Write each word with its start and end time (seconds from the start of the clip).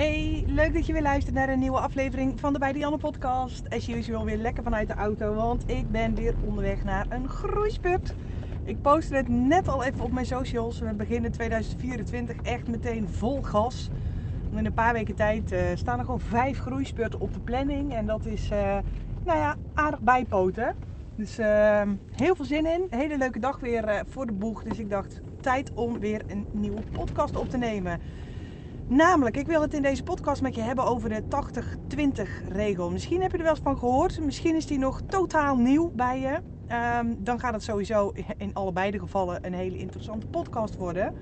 Hey, 0.00 0.44
leuk 0.46 0.74
dat 0.74 0.86
je 0.86 0.92
weer 0.92 1.02
luistert 1.02 1.34
naar 1.34 1.48
een 1.48 1.58
nieuwe 1.58 1.80
aflevering 1.80 2.40
van 2.40 2.52
de 2.52 2.58
Bij 2.58 2.72
Janne 2.72 2.98
podcast. 2.98 3.68
As 3.68 3.88
usual 3.88 4.24
weer 4.24 4.36
lekker 4.36 4.62
vanuit 4.62 4.88
de 4.88 4.94
auto, 4.94 5.34
want 5.34 5.70
ik 5.70 5.90
ben 5.90 6.14
weer 6.14 6.34
onderweg 6.44 6.84
naar 6.84 7.06
een 7.08 7.28
groeispurt. 7.28 8.14
Ik 8.64 8.82
postte 8.82 9.16
het 9.16 9.28
net 9.28 9.68
al 9.68 9.84
even 9.84 10.04
op 10.04 10.12
mijn 10.12 10.26
socials. 10.26 10.78
We 10.78 10.94
beginnen 10.94 11.32
2024 11.32 12.36
echt 12.42 12.68
meteen 12.68 13.08
vol 13.08 13.42
gas. 13.42 13.90
In 14.54 14.66
een 14.66 14.74
paar 14.74 14.92
weken 14.92 15.14
tijd 15.14 15.52
uh, 15.52 15.60
staan 15.74 15.98
er 15.98 16.04
gewoon 16.04 16.20
vijf 16.20 16.58
groeispurten 16.58 17.20
op 17.20 17.32
de 17.32 17.40
planning. 17.40 17.94
En 17.94 18.06
dat 18.06 18.26
is, 18.26 18.50
uh, 18.50 18.78
nou 19.24 19.38
ja, 19.38 19.56
aardig 19.74 20.00
bijpoten. 20.00 20.74
Dus 21.14 21.38
uh, 21.38 21.82
heel 22.10 22.34
veel 22.34 22.44
zin 22.44 22.66
in. 22.66 22.86
Hele 22.90 23.18
leuke 23.18 23.38
dag 23.38 23.60
weer 23.60 24.04
voor 24.06 24.26
de 24.26 24.32
boeg. 24.32 24.62
Dus 24.62 24.78
ik 24.78 24.90
dacht, 24.90 25.20
tijd 25.40 25.74
om 25.74 25.98
weer 25.98 26.22
een 26.26 26.46
nieuwe 26.50 26.82
podcast 26.92 27.36
op 27.36 27.50
te 27.50 27.58
nemen. 27.58 28.00
Namelijk, 28.90 29.36
ik 29.36 29.46
wil 29.46 29.60
het 29.60 29.74
in 29.74 29.82
deze 29.82 30.02
podcast 30.02 30.42
met 30.42 30.54
je 30.54 30.60
hebben 30.60 30.84
over 30.84 31.08
de 31.08 31.22
80-20 31.96 32.48
regel. 32.48 32.90
Misschien 32.90 33.22
heb 33.22 33.30
je 33.30 33.36
er 33.36 33.42
wel 33.42 33.52
eens 33.52 33.62
van 33.62 33.78
gehoord. 33.78 34.20
Misschien 34.20 34.56
is 34.56 34.66
die 34.66 34.78
nog 34.78 35.00
totaal 35.08 35.56
nieuw 35.56 35.90
bij 35.94 36.20
je. 36.20 36.38
Um, 37.00 37.16
dan 37.24 37.40
gaat 37.40 37.52
het 37.52 37.62
sowieso 37.62 38.12
in 38.36 38.54
allebei 38.54 38.90
de 38.90 38.98
gevallen 38.98 39.46
een 39.46 39.54
hele 39.54 39.76
interessante 39.76 40.26
podcast 40.26 40.76
worden. 40.76 41.14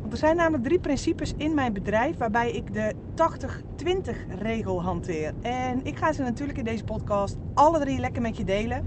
Want 0.00 0.12
er 0.12 0.18
zijn 0.18 0.36
namelijk 0.36 0.64
drie 0.64 0.78
principes 0.78 1.34
in 1.36 1.54
mijn 1.54 1.72
bedrijf 1.72 2.16
waarbij 2.16 2.50
ik 2.50 2.74
de 2.74 2.94
80-20 3.14 4.38
regel 4.38 4.82
hanteer. 4.82 5.32
En 5.42 5.84
ik 5.84 5.96
ga 5.96 6.12
ze 6.12 6.22
natuurlijk 6.22 6.58
in 6.58 6.64
deze 6.64 6.84
podcast 6.84 7.36
alle 7.54 7.78
drie 7.78 7.98
lekker 7.98 8.22
met 8.22 8.36
je 8.36 8.44
delen. 8.44 8.86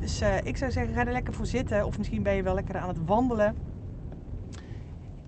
Dus 0.00 0.22
uh, 0.22 0.36
ik 0.44 0.56
zou 0.56 0.70
zeggen, 0.70 0.94
ga 0.94 1.06
er 1.06 1.12
lekker 1.12 1.34
voor 1.34 1.46
zitten. 1.46 1.86
Of 1.86 1.98
misschien 1.98 2.22
ben 2.22 2.34
je 2.34 2.42
wel 2.42 2.54
lekker 2.54 2.76
aan 2.76 2.88
het 2.88 3.04
wandelen 3.06 3.71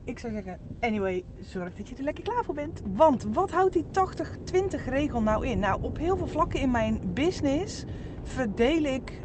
ik 0.04 0.18
zou 0.18 0.32
zeggen, 0.32 0.58
anyway, 0.80 1.24
zorg 1.40 1.74
dat 1.74 1.88
je 1.88 1.96
er 1.96 2.02
lekker 2.02 2.24
klaar 2.24 2.44
voor 2.44 2.54
bent. 2.54 2.82
Want 2.92 3.26
wat 3.32 3.50
houdt 3.50 3.72
die 3.72 3.84
80-20 3.84 4.84
regel 4.84 5.22
nou 5.22 5.46
in? 5.46 5.58
Nou, 5.58 5.82
op 5.82 5.98
heel 5.98 6.16
veel 6.16 6.26
vlakken 6.26 6.60
in 6.60 6.70
mijn 6.70 7.00
business 7.14 7.84
verdeel 8.22 8.82
ik 8.82 9.20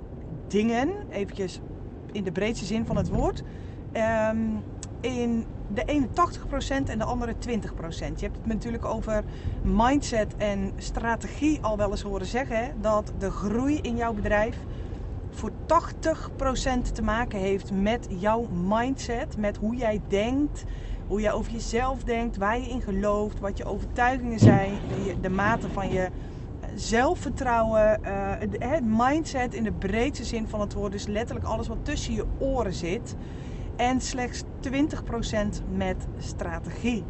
dingen, 0.47 0.89
eventjes 1.09 1.59
in 2.11 2.23
de 2.23 2.31
breedste 2.31 2.65
zin 2.65 2.85
van 2.85 2.97
het 2.97 3.09
woord, 3.09 3.43
um, 4.31 4.63
in 5.01 5.45
de 5.73 5.83
ene 5.85 6.07
80% 6.07 6.89
en 6.89 6.97
de 6.97 7.03
andere 7.03 7.33
20%. 7.33 7.37
Je 8.19 8.25
hebt 8.25 8.37
het 8.37 8.45
natuurlijk 8.45 8.85
over 8.85 9.23
mindset 9.63 10.35
en 10.37 10.71
strategie 10.77 11.61
al 11.61 11.77
wel 11.77 11.89
eens 11.89 12.01
horen 12.01 12.25
zeggen, 12.25 12.81
dat 12.81 13.13
de 13.17 13.31
groei 13.31 13.79
in 13.81 13.95
jouw 13.95 14.13
bedrijf 14.13 14.57
voor 15.29 15.51
80% 15.51 15.53
te 16.93 17.01
maken 17.01 17.39
heeft 17.39 17.71
met 17.71 18.07
jouw 18.09 18.47
mindset, 18.51 19.37
met 19.37 19.57
hoe 19.57 19.75
jij 19.75 20.01
denkt, 20.07 20.63
hoe 21.07 21.21
jij 21.21 21.31
over 21.31 21.51
jezelf 21.51 22.03
denkt, 22.03 22.37
waar 22.37 22.59
je 22.59 22.69
in 22.69 22.81
gelooft, 22.81 23.39
wat 23.39 23.57
je 23.57 23.65
overtuigingen 23.65 24.39
zijn, 24.39 24.71
de, 25.21 25.29
mate 25.29 25.69
van 25.69 25.91
je 25.91 26.01
eh, 26.01 26.09
zelfvertrouwen, 26.75 27.99
uh, 28.05 28.33
het 28.59 28.85
mindset 28.85 29.53
in 29.53 29.63
de 29.63 29.71
breedste 29.71 30.25
zin 30.25 30.47
van 30.47 30.59
het 30.59 30.73
woord, 30.73 30.91
dus 30.91 31.07
letterlijk 31.07 31.47
alles 31.47 31.67
wat 31.67 31.85
tussen 31.85 32.13
je 32.13 32.25
oren 32.39 32.73
zit. 32.73 33.15
En 33.75 34.01
slechts 34.01 34.43
20% 34.43 35.63
met 35.71 36.07
strategie 36.17 37.03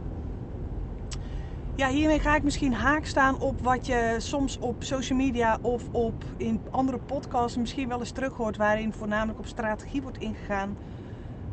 ja, 1.79 1.89
hiermee 1.89 2.19
ga 2.19 2.35
ik 2.35 2.43
misschien 2.43 2.73
haak 2.73 3.05
staan 3.05 3.39
op 3.39 3.61
wat 3.61 3.85
je 3.85 4.15
soms 4.17 4.57
op 4.59 4.75
social 4.83 5.17
media 5.17 5.59
of 5.61 5.83
op 5.91 6.13
in 6.37 6.61
andere 6.71 6.97
podcasts 6.97 7.57
misschien 7.57 7.87
wel 7.87 7.99
eens 7.99 8.11
terug 8.11 8.33
hoort, 8.33 8.57
waarin 8.57 8.93
voornamelijk 8.93 9.39
op 9.39 9.45
strategie 9.45 10.01
wordt 10.01 10.17
ingegaan. 10.17 10.77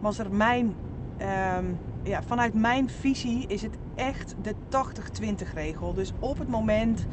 Was 0.01 0.19
er 0.19 0.31
mijn, 0.31 0.75
ehm, 1.19 1.65
ja, 2.03 2.23
vanuit 2.23 2.55
mijn 2.55 2.91
visie 2.91 3.47
is 3.47 3.63
het 3.63 3.79
echt 3.95 4.35
de 4.43 4.55
80-20 4.69 5.55
regel. 5.55 5.95
Dus 5.95 6.13
op 6.19 6.39
het 6.39 6.49
moment 6.49 7.07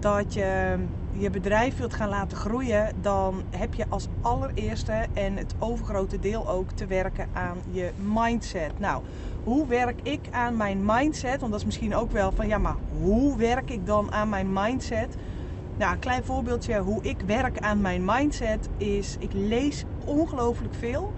dat 0.00 0.34
je 0.34 0.76
je 1.18 1.30
bedrijf 1.30 1.76
wilt 1.76 1.94
gaan 1.94 2.08
laten 2.08 2.36
groeien, 2.36 2.92
dan 3.02 3.42
heb 3.50 3.74
je 3.74 3.86
als 3.88 4.08
allereerste 4.20 5.06
en 5.14 5.36
het 5.36 5.54
overgrote 5.58 6.18
deel 6.18 6.48
ook 6.48 6.72
te 6.72 6.86
werken 6.86 7.26
aan 7.32 7.62
je 7.70 7.92
mindset. 7.96 8.78
Nou, 8.78 9.02
hoe 9.42 9.66
werk 9.66 10.00
ik 10.02 10.20
aan 10.30 10.56
mijn 10.56 10.84
mindset? 10.84 11.40
Want 11.40 11.52
dat 11.52 11.60
is 11.60 11.66
misschien 11.66 11.94
ook 11.94 12.10
wel 12.10 12.32
van 12.32 12.46
ja, 12.48 12.58
maar 12.58 12.76
hoe 12.88 13.36
werk 13.36 13.70
ik 13.70 13.86
dan 13.86 14.12
aan 14.12 14.28
mijn 14.28 14.52
mindset? 14.52 15.16
Nou, 15.76 15.92
een 15.92 15.98
klein 15.98 16.24
voorbeeldje 16.24 16.78
hoe 16.78 17.02
ik 17.02 17.22
werk 17.26 17.58
aan 17.58 17.80
mijn 17.80 18.04
mindset 18.04 18.68
is: 18.76 19.16
ik 19.18 19.32
lees 19.32 19.84
ongelooflijk 20.04 20.74
veel. 20.74 21.14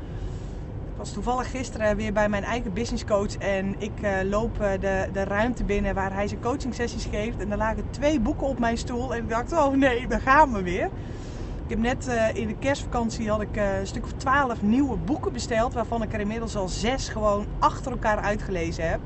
Was 0.99 1.13
toevallig 1.13 1.51
gisteren 1.51 1.97
weer 1.97 2.13
bij 2.13 2.29
mijn 2.29 2.45
eigen 2.45 2.73
business 2.73 3.05
coach 3.05 3.37
en 3.37 3.75
ik 3.79 3.93
uh, 4.03 4.11
loop 4.25 4.61
uh, 4.61 4.71
de, 4.81 5.09
de 5.13 5.25
ruimte 5.25 5.65
binnen 5.65 5.95
waar 5.95 6.13
hij 6.13 6.29
zijn 6.29 6.41
coaching 6.41 6.75
sessies 6.75 7.05
geeft. 7.05 7.39
En 7.39 7.51
er 7.51 7.57
lagen 7.57 7.91
twee 7.91 8.21
boeken 8.21 8.47
op 8.47 8.59
mijn 8.59 8.79
stoel 8.79 9.15
en 9.15 9.23
ik 9.23 9.29
dacht: 9.29 9.53
oh 9.53 9.75
nee, 9.75 10.07
daar 10.07 10.21
gaan 10.21 10.53
we 10.53 10.63
weer. 10.63 10.85
Ik 11.65 11.71
heb 11.71 11.79
net 11.79 12.09
uh, 12.09 12.35
in 12.35 12.47
de 12.47 12.57
kerstvakantie 12.57 13.31
had 13.31 13.41
ik 13.41 13.57
een 13.57 13.87
stuk 13.87 14.05
of 14.05 14.13
twaalf 14.13 14.63
nieuwe 14.63 14.97
boeken 14.97 15.33
besteld, 15.33 15.75
waarvan 15.75 16.03
ik 16.03 16.13
er 16.13 16.21
inmiddels 16.21 16.57
al 16.57 16.69
zes 16.69 17.09
gewoon 17.09 17.47
achter 17.59 17.93
elkaar 17.93 18.19
uitgelezen 18.19 18.89
heb. 18.89 19.01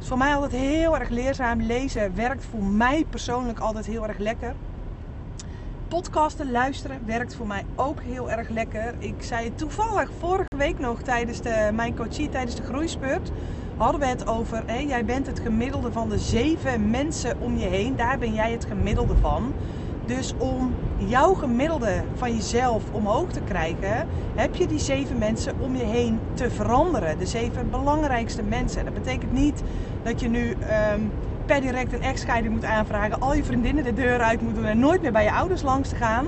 is 0.00 0.08
voor 0.08 0.18
mij 0.18 0.34
altijd 0.34 0.52
heel 0.52 0.98
erg 0.98 1.08
leerzaam. 1.08 1.62
Lezen 1.62 2.14
werkt 2.14 2.44
voor 2.44 2.62
mij 2.62 3.04
persoonlijk 3.10 3.58
altijd 3.58 3.86
heel 3.86 4.08
erg 4.08 4.18
lekker 4.18 4.54
podcasten 5.88 6.50
luisteren 6.50 7.06
werkt 7.06 7.34
voor 7.34 7.46
mij 7.46 7.64
ook 7.74 8.00
heel 8.02 8.30
erg 8.30 8.48
lekker. 8.48 8.94
Ik 8.98 9.22
zei 9.22 9.44
het 9.44 9.58
toevallig 9.58 10.10
vorige 10.18 10.56
week 10.56 10.78
nog 10.78 11.02
tijdens 11.02 11.40
de, 11.40 11.70
mijn 11.72 11.96
coachie, 11.96 12.28
tijdens 12.28 12.56
de 12.56 12.62
groeispurt. 12.62 13.30
Hadden 13.76 14.00
we 14.00 14.06
het 14.06 14.26
over, 14.26 14.62
hé, 14.66 14.78
jij 14.78 15.04
bent 15.04 15.26
het 15.26 15.40
gemiddelde 15.40 15.92
van 15.92 16.08
de 16.08 16.18
zeven 16.18 16.90
mensen 16.90 17.40
om 17.40 17.56
je 17.56 17.66
heen. 17.66 17.96
Daar 17.96 18.18
ben 18.18 18.34
jij 18.34 18.52
het 18.52 18.64
gemiddelde 18.64 19.16
van. 19.16 19.52
Dus 20.06 20.34
om 20.38 20.74
jouw 20.96 21.34
gemiddelde 21.34 22.02
van 22.14 22.34
jezelf 22.34 22.82
omhoog 22.92 23.32
te 23.32 23.40
krijgen, 23.40 24.08
heb 24.34 24.54
je 24.54 24.66
die 24.66 24.78
zeven 24.78 25.18
mensen 25.18 25.54
om 25.60 25.76
je 25.76 25.84
heen 25.84 26.20
te 26.34 26.50
veranderen. 26.50 27.18
De 27.18 27.26
zeven 27.26 27.70
belangrijkste 27.70 28.42
mensen. 28.42 28.84
Dat 28.84 28.94
betekent 28.94 29.32
niet 29.32 29.62
dat 30.02 30.20
je 30.20 30.28
nu 30.28 30.56
um, 30.92 31.12
per 31.46 31.60
direct 31.60 31.92
een 31.92 32.02
echtscheiding 32.02 32.54
moet 32.54 32.64
aanvragen, 32.64 33.20
al 33.20 33.34
je 33.34 33.44
vriendinnen 33.44 33.84
de 33.84 33.92
deur 33.92 34.20
uit 34.20 34.40
moet 34.40 34.54
doen 34.54 34.64
en 34.64 34.78
nooit 34.78 35.02
meer 35.02 35.12
bij 35.12 35.24
je 35.24 35.32
ouders 35.32 35.62
langs 35.62 35.88
te 35.88 35.96
gaan. 35.96 36.26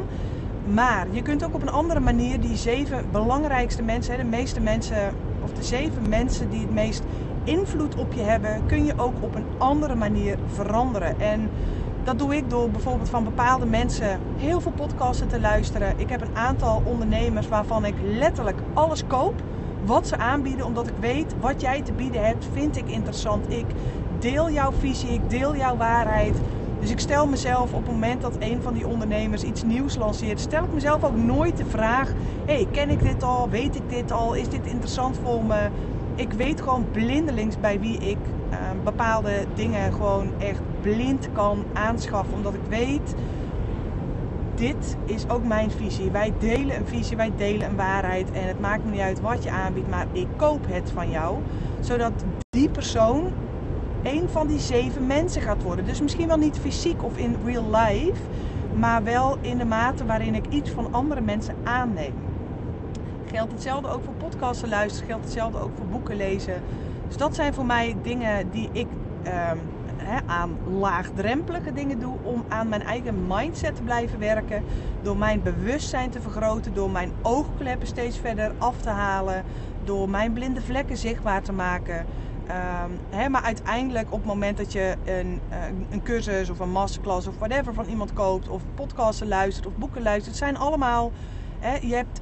Maar 0.75 1.07
je 1.11 1.23
kunt 1.23 1.45
ook 1.45 1.55
op 1.55 1.63
een 1.63 1.71
andere 1.71 2.01
manier 2.01 2.41
die 2.41 2.57
zeven 2.57 3.05
belangrijkste 3.11 3.83
mensen, 3.83 4.17
de 4.17 4.25
meeste 4.25 4.61
mensen, 4.61 5.15
of 5.43 5.53
de 5.53 5.63
zeven 5.63 6.09
mensen 6.09 6.51
die 6.51 6.61
het 6.61 6.75
meest 6.75 7.03
invloed 7.45 7.95
op 7.97 8.13
je 8.13 8.23
hebben, 8.23 8.67
kun 8.67 8.85
je 8.85 8.93
ook 8.97 9.15
op 9.21 9.35
een 9.35 9.47
andere 9.59 9.95
manier 9.95 10.39
veranderen. 10.47 11.21
En 11.21 11.51
dat 12.05 12.19
doe 12.19 12.37
ik 12.37 12.51
door 12.51 12.71
bijvoorbeeld 12.71 13.09
van 13.09 13.25
bepaalde 13.25 13.67
mensen 13.67 14.21
heel 14.37 14.61
veel 14.61 14.73
podcasten 14.73 15.29
te 15.29 15.41
luisteren. 15.41 15.99
Ik 15.99 16.09
heb 16.09 16.21
een 16.21 16.37
aantal 16.37 16.83
ondernemers 16.85 17.49
waarvan 17.49 17.85
ik 17.85 17.95
letterlijk 18.03 18.59
alles 18.75 19.07
koop 19.07 19.43
wat 19.85 20.07
ze 20.07 20.17
aanbieden, 20.17 20.67
omdat 20.67 20.87
ik 20.87 20.95
weet 21.01 21.35
wat 21.41 21.61
jij 21.61 21.83
te 21.83 21.93
bieden 21.93 22.25
hebt, 22.25 22.49
vind 22.53 22.77
ik 22.77 22.89
interessant. 22.89 23.53
Ik 23.53 23.67
deel 24.19 24.51
jouw 24.51 24.73
visie, 24.73 25.13
ik 25.13 25.31
deel 25.31 25.57
jouw 25.57 25.77
waarheid. 25.77 26.37
Dus 26.81 26.91
ik 26.91 27.01
stel 27.01 27.27
mezelf 27.27 27.73
op 27.73 27.83
het 27.85 27.93
moment 27.93 28.21
dat 28.21 28.37
een 28.39 28.63
van 28.63 28.75
die 28.75 28.87
ondernemers 28.87 29.43
iets 29.43 29.63
nieuws 29.63 29.97
lanceert, 29.97 30.41
stel 30.41 30.65
ik 30.65 30.73
mezelf 30.73 31.05
ook 31.05 31.17
nooit 31.17 31.57
de 31.57 31.67
vraag: 31.67 32.13
hey, 32.45 32.67
ken 32.71 32.91
ik 32.91 33.03
dit 33.03 33.23
al? 33.23 33.49
Weet 33.49 33.75
ik 33.75 33.89
dit 33.89 34.13
al? 34.13 34.35
Is 34.35 34.49
dit 34.49 34.67
interessant 34.67 35.19
voor 35.23 35.45
me? 35.45 35.69
Ik 36.15 36.33
weet 36.33 36.61
gewoon 36.61 36.87
blindelings 36.93 37.61
bij 37.61 37.81
wie 37.81 37.99
ik 37.99 38.19
uh, 38.51 38.57
bepaalde 38.85 39.45
dingen 39.55 39.93
gewoon 39.93 40.29
echt 40.39 40.61
blind 40.81 41.29
kan 41.33 41.65
aanschaffen, 41.73 42.35
omdat 42.35 42.55
ik 42.55 42.61
weet 42.69 43.15
dit 44.57 44.97
is 45.05 45.29
ook 45.29 45.45
mijn 45.45 45.71
visie. 45.71 46.11
Wij 46.11 46.33
delen 46.39 46.77
een 46.77 46.87
visie, 46.87 47.17
wij 47.17 47.33
delen 47.37 47.69
een 47.69 47.77
waarheid. 47.77 48.31
En 48.31 48.47
het 48.47 48.61
maakt 48.61 48.85
me 48.85 48.91
niet 48.91 49.01
uit 49.01 49.21
wat 49.21 49.43
je 49.43 49.51
aanbiedt, 49.51 49.89
maar 49.89 50.07
ik 50.13 50.27
koop 50.37 50.67
het 50.69 50.91
van 50.91 51.11
jou. 51.11 51.39
Zodat 51.81 52.13
die 52.51 52.69
persoon 52.69 53.33
een 54.07 54.29
van 54.29 54.47
die 54.47 54.59
zeven 54.59 55.07
mensen 55.07 55.43
gaat 55.43 55.63
worden. 55.63 55.85
Dus 55.85 56.01
misschien 56.01 56.29
wel 56.29 56.37
niet 56.37 56.59
fysiek 56.59 57.05
of 57.05 57.17
in 57.17 57.37
real 57.45 57.71
life, 57.71 58.21
maar 58.75 59.05
wel 59.05 59.39
in 59.41 59.59
de 59.59 59.65
mate 59.65 60.05
waarin 60.05 60.35
ik 60.35 60.47
iets 60.49 60.71
van 60.71 60.95
andere 60.95 61.21
mensen 61.21 61.55
aanneem. 61.65 62.15
Geldt 63.27 63.53
hetzelfde 63.53 63.89
ook 63.89 64.05
voor 64.05 64.15
podcasten 64.15 64.69
luisteren, 64.69 65.09
geldt 65.09 65.25
hetzelfde 65.25 65.59
ook 65.59 65.71
voor 65.77 65.87
boeken 65.87 66.17
lezen. 66.17 66.63
Dus 67.07 67.17
dat 67.17 67.35
zijn 67.35 67.55
voor 67.55 67.67
mij 67.67 67.97
dingen 68.03 68.51
die 68.51 68.69
ik 68.73 68.87
um, 69.27 69.61
aan 70.27 70.57
laagdrempelige 70.79 71.73
dingen 71.73 71.99
doe 71.99 72.17
om 72.23 72.45
aan 72.49 72.69
mijn 72.69 72.83
eigen 72.83 73.27
mindset 73.27 73.77
te 73.77 73.83
blijven 73.83 74.19
werken. 74.19 74.65
Door 75.03 75.17
mijn 75.17 75.43
bewustzijn 75.43 76.11
te 76.11 76.21
vergroten, 76.21 76.75
door 76.75 76.91
mijn 76.91 77.13
oogkleppen 77.23 77.87
steeds 77.87 78.19
verder 78.19 78.53
af 78.59 78.81
te 78.81 78.91
halen, 78.91 79.45
door 79.85 80.09
mijn 80.09 80.33
blinde 80.33 80.61
vlekken 80.61 80.97
zichtbaar 80.97 81.43
te 81.43 81.53
maken. 81.53 82.07
Um, 82.49 83.31
maar 83.31 83.43
uiteindelijk 83.43 84.13
op 84.13 84.19
het 84.19 84.27
moment 84.27 84.57
dat 84.57 84.73
je 84.73 84.95
een, 85.05 85.41
uh, 85.51 85.57
een 85.91 86.03
cursus 86.03 86.51
of 86.51 86.59
een 86.59 86.71
masterclass 86.71 87.27
of 87.27 87.39
whatever 87.39 87.75
van 87.75 87.85
iemand 87.87 88.13
koopt, 88.13 88.49
of 88.49 88.63
podcasten 88.75 89.29
luistert 89.29 89.67
of 89.67 89.77
boeken 89.77 90.03
luistert, 90.03 90.37
zijn 90.37 90.57
allemaal. 90.57 91.13
je 91.81 91.95
hebt, 91.95 92.21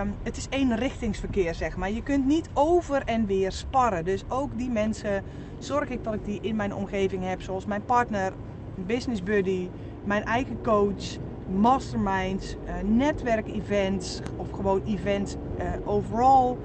um, 0.00 0.14
het 0.22 0.36
is 0.36 0.46
één 0.48 0.76
richtingsverkeer, 0.76 1.54
zeg 1.54 1.76
maar. 1.76 1.90
Je 1.90 2.02
kunt 2.02 2.26
niet 2.26 2.48
over 2.52 3.02
en 3.04 3.26
weer 3.26 3.52
sparren. 3.52 4.04
Dus 4.04 4.24
ook 4.28 4.58
die 4.58 4.70
mensen 4.70 5.24
zorg 5.58 5.88
ik 5.88 6.04
dat 6.04 6.14
ik 6.14 6.24
die 6.24 6.38
in 6.42 6.56
mijn 6.56 6.74
omgeving 6.74 7.24
heb, 7.24 7.42
zoals 7.42 7.66
mijn 7.66 7.84
partner, 7.84 8.32
business 8.74 9.22
buddy, 9.22 9.68
mijn 10.04 10.24
eigen 10.24 10.58
coach, 10.62 11.16
masterminds, 11.50 12.56
uh, 12.64 12.96
netwerkevents 12.96 14.20
of 14.36 14.50
gewoon 14.50 14.82
events 14.86 15.36
uh, 15.58 15.64
overall. 15.84 16.56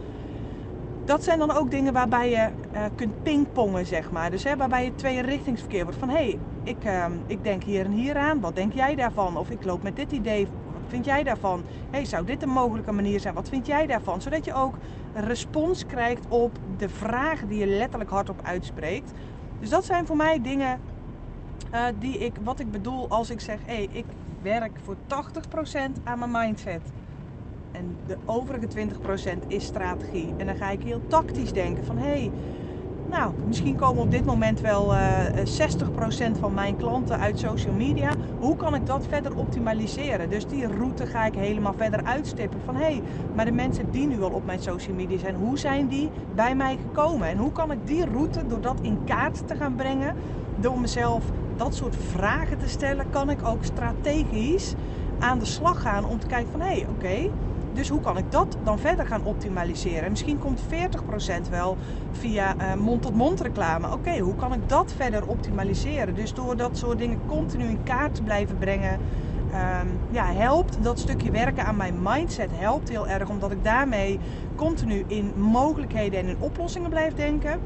Dat 1.05 1.23
zijn 1.23 1.39
dan 1.39 1.51
ook 1.51 1.71
dingen 1.71 1.93
waarbij 1.93 2.29
je 2.29 2.49
uh, 2.73 2.85
kunt 2.95 3.23
pingpongen, 3.23 3.85
zeg 3.85 4.11
maar. 4.11 4.31
Dus 4.31 4.43
hè, 4.43 4.57
waarbij 4.57 4.83
je 4.83 4.95
twee 4.95 5.21
richtingsverkeer 5.21 5.83
wordt. 5.83 5.99
Van 5.99 6.09
hé, 6.09 6.15
hey, 6.15 6.39
ik, 6.63 6.85
uh, 6.85 7.05
ik 7.27 7.43
denk 7.43 7.63
hier 7.63 7.85
en 7.85 7.91
hier 7.91 8.17
aan. 8.17 8.39
Wat 8.39 8.55
denk 8.55 8.73
jij 8.73 8.95
daarvan? 8.95 9.37
Of 9.37 9.49
ik 9.49 9.63
loop 9.63 9.83
met 9.83 9.95
dit 9.95 10.11
idee. 10.11 10.47
Wat 10.73 10.81
vind 10.87 11.05
jij 11.05 11.23
daarvan? 11.23 11.63
hey, 11.89 12.05
zou 12.05 12.25
dit 12.25 12.43
een 12.43 12.49
mogelijke 12.49 12.91
manier 12.91 13.19
zijn? 13.19 13.33
Wat 13.33 13.49
vind 13.49 13.67
jij 13.67 13.85
daarvan? 13.85 14.21
Zodat 14.21 14.45
je 14.45 14.53
ook 14.53 14.75
respons 15.13 15.85
krijgt 15.85 16.25
op 16.27 16.51
de 16.77 16.89
vragen 16.89 17.47
die 17.47 17.59
je 17.59 17.67
letterlijk 17.67 18.09
hardop 18.09 18.39
uitspreekt. 18.43 19.11
Dus 19.59 19.69
dat 19.69 19.85
zijn 19.85 20.05
voor 20.05 20.15
mij 20.17 20.41
dingen 20.41 20.79
uh, 21.73 21.85
die 21.99 22.17
ik, 22.17 22.33
wat 22.43 22.59
ik 22.59 22.71
bedoel 22.71 23.09
als 23.09 23.29
ik 23.29 23.39
zeg: 23.39 23.59
hé, 23.65 23.73
hey, 23.73 23.89
ik 23.91 24.05
werk 24.41 24.71
voor 24.83 24.95
80% 24.95 26.03
aan 26.03 26.19
mijn 26.19 26.31
mindset. 26.31 26.81
En 27.77 27.97
de 28.07 28.17
overige 28.25 28.67
20% 28.67 29.47
is 29.47 29.65
strategie. 29.65 30.33
En 30.37 30.45
dan 30.45 30.55
ga 30.55 30.69
ik 30.69 30.83
heel 30.83 31.01
tactisch 31.07 31.53
denken 31.53 31.85
van 31.85 31.97
hé, 31.97 32.07
hey, 32.07 32.31
nou, 33.09 33.33
misschien 33.45 33.75
komen 33.75 34.03
op 34.03 34.11
dit 34.11 34.25
moment 34.25 34.61
wel 34.61 34.93
uh, 34.93 35.41
eh, 35.41 35.71
60% 36.35 36.39
van 36.39 36.53
mijn 36.53 36.75
klanten 36.75 37.19
uit 37.19 37.39
social 37.39 37.73
media. 37.73 38.11
Hoe 38.39 38.55
kan 38.55 38.75
ik 38.75 38.85
dat 38.85 39.05
verder 39.09 39.35
optimaliseren? 39.35 40.29
Dus 40.29 40.45
die 40.45 40.67
route 40.67 41.05
ga 41.05 41.25
ik 41.25 41.35
helemaal 41.35 41.73
verder 41.77 42.03
uitstippen. 42.03 42.59
Van 42.65 42.75
hé, 42.75 42.81
hey, 42.81 43.01
maar 43.35 43.45
de 43.45 43.51
mensen 43.51 43.91
die 43.91 44.07
nu 44.07 44.21
al 44.21 44.29
op 44.29 44.45
mijn 44.45 44.59
social 44.59 44.95
media 44.95 45.17
zijn, 45.17 45.35
hoe 45.35 45.57
zijn 45.57 45.87
die 45.87 46.09
bij 46.35 46.55
mij 46.55 46.77
gekomen? 46.81 47.27
En 47.27 47.37
hoe 47.37 47.51
kan 47.51 47.71
ik 47.71 47.87
die 47.87 48.05
route, 48.05 48.47
door 48.47 48.61
dat 48.61 48.77
in 48.81 49.03
kaart 49.05 49.47
te 49.47 49.55
gaan 49.55 49.75
brengen, 49.75 50.15
door 50.55 50.79
mezelf 50.79 51.23
dat 51.55 51.75
soort 51.75 51.95
vragen 51.95 52.57
te 52.57 52.69
stellen, 52.69 53.09
kan 53.09 53.29
ik 53.29 53.45
ook 53.45 53.63
strategisch 53.63 54.73
aan 55.19 55.39
de 55.39 55.45
slag 55.45 55.81
gaan 55.81 56.05
om 56.05 56.19
te 56.19 56.27
kijken 56.27 56.51
van 56.51 56.61
hé, 56.61 56.67
hey, 56.67 56.87
oké. 56.89 57.31
Dus 57.75 57.89
hoe 57.89 58.01
kan 58.01 58.17
ik 58.17 58.31
dat 58.31 58.57
dan 58.63 58.79
verder 58.79 59.05
gaan 59.05 59.23
optimaliseren? 59.23 60.09
Misschien 60.09 60.39
komt 60.39 60.61
40% 60.61 61.49
wel 61.49 61.77
via 62.11 62.55
uh, 62.55 62.73
mond-tot-mond 62.73 63.41
reclame. 63.41 63.91
Oké, 63.91 64.17
hoe 64.19 64.35
kan 64.35 64.53
ik 64.53 64.69
dat 64.69 64.93
verder 64.95 65.27
optimaliseren? 65.27 66.15
Dus 66.15 66.33
door 66.33 66.57
dat 66.57 66.77
soort 66.77 66.97
dingen 66.97 67.19
continu 67.27 67.63
in 67.63 67.83
kaart 67.83 68.15
te 68.15 68.23
blijven 68.23 68.57
brengen, 68.57 68.93
um, 68.93 69.99
ja, 70.11 70.33
helpt 70.33 70.77
dat 70.83 70.99
stukje 70.99 71.31
werken 71.31 71.65
aan 71.65 71.75
mijn 71.75 71.95
mindset 72.01 72.49
helpt 72.53 72.89
heel 72.89 73.07
erg, 73.07 73.29
omdat 73.29 73.51
ik 73.51 73.63
daarmee 73.63 74.19
continu 74.55 75.03
in 75.07 75.31
mogelijkheden 75.35 76.19
en 76.19 76.27
in 76.27 76.37
oplossingen 76.39 76.89
blijf 76.89 77.13
denken 77.13 77.59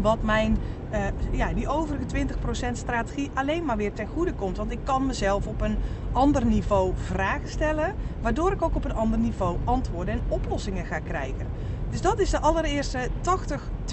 wat 0.00 0.22
mijn, 0.22 0.56
uh, 0.92 1.06
ja, 1.30 1.52
die 1.52 1.68
overige 1.68 2.26
20% 2.70 2.72
strategie 2.72 3.30
alleen 3.34 3.64
maar 3.64 3.76
weer 3.76 3.92
ten 3.92 4.06
goede 4.06 4.32
komt. 4.32 4.56
Want 4.56 4.72
ik 4.72 4.78
kan 4.84 5.06
mezelf 5.06 5.46
op 5.46 5.60
een 5.60 5.76
ander 6.12 6.44
niveau 6.44 6.92
vragen 6.94 7.48
stellen, 7.48 7.94
waardoor 8.20 8.52
ik 8.52 8.62
ook 8.62 8.74
op 8.74 8.84
een 8.84 8.94
ander 8.94 9.18
niveau 9.18 9.56
antwoorden 9.64 10.14
en 10.14 10.20
oplossingen 10.28 10.86
ga 10.86 10.98
krijgen. 10.98 11.46
Dus 11.90 12.00
dat 12.00 12.18
is 12.18 12.30
de 12.30 12.40
allereerste 12.40 13.08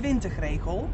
80-20 0.02 0.40
regel. 0.40 0.90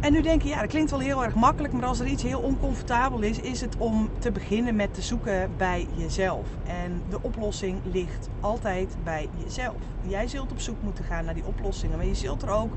En 0.00 0.12
nu 0.12 0.22
denk 0.22 0.42
je, 0.42 0.48
ja, 0.48 0.60
dat 0.60 0.68
klinkt 0.68 0.90
wel 0.90 1.00
heel 1.00 1.24
erg 1.24 1.34
makkelijk, 1.34 1.72
maar 1.72 1.84
als 1.84 2.00
er 2.00 2.06
iets 2.06 2.22
heel 2.22 2.40
oncomfortabel 2.40 3.20
is, 3.20 3.40
is 3.40 3.60
het 3.60 3.76
om 3.78 4.08
te 4.18 4.32
beginnen 4.32 4.76
met 4.76 4.94
te 4.94 5.02
zoeken 5.02 5.50
bij 5.56 5.86
jezelf. 5.94 6.46
En 6.66 7.02
de 7.08 7.22
oplossing 7.22 7.78
ligt 7.92 8.28
altijd 8.40 8.96
bij 9.04 9.28
jezelf. 9.44 9.76
Jij 10.06 10.28
zult 10.28 10.50
op 10.50 10.60
zoek 10.60 10.82
moeten 10.82 11.04
gaan 11.04 11.24
naar 11.24 11.34
die 11.34 11.46
oplossingen, 11.46 11.96
maar 11.96 12.06
je 12.06 12.14
zult 12.14 12.42
er 12.42 12.50
ook 12.50 12.72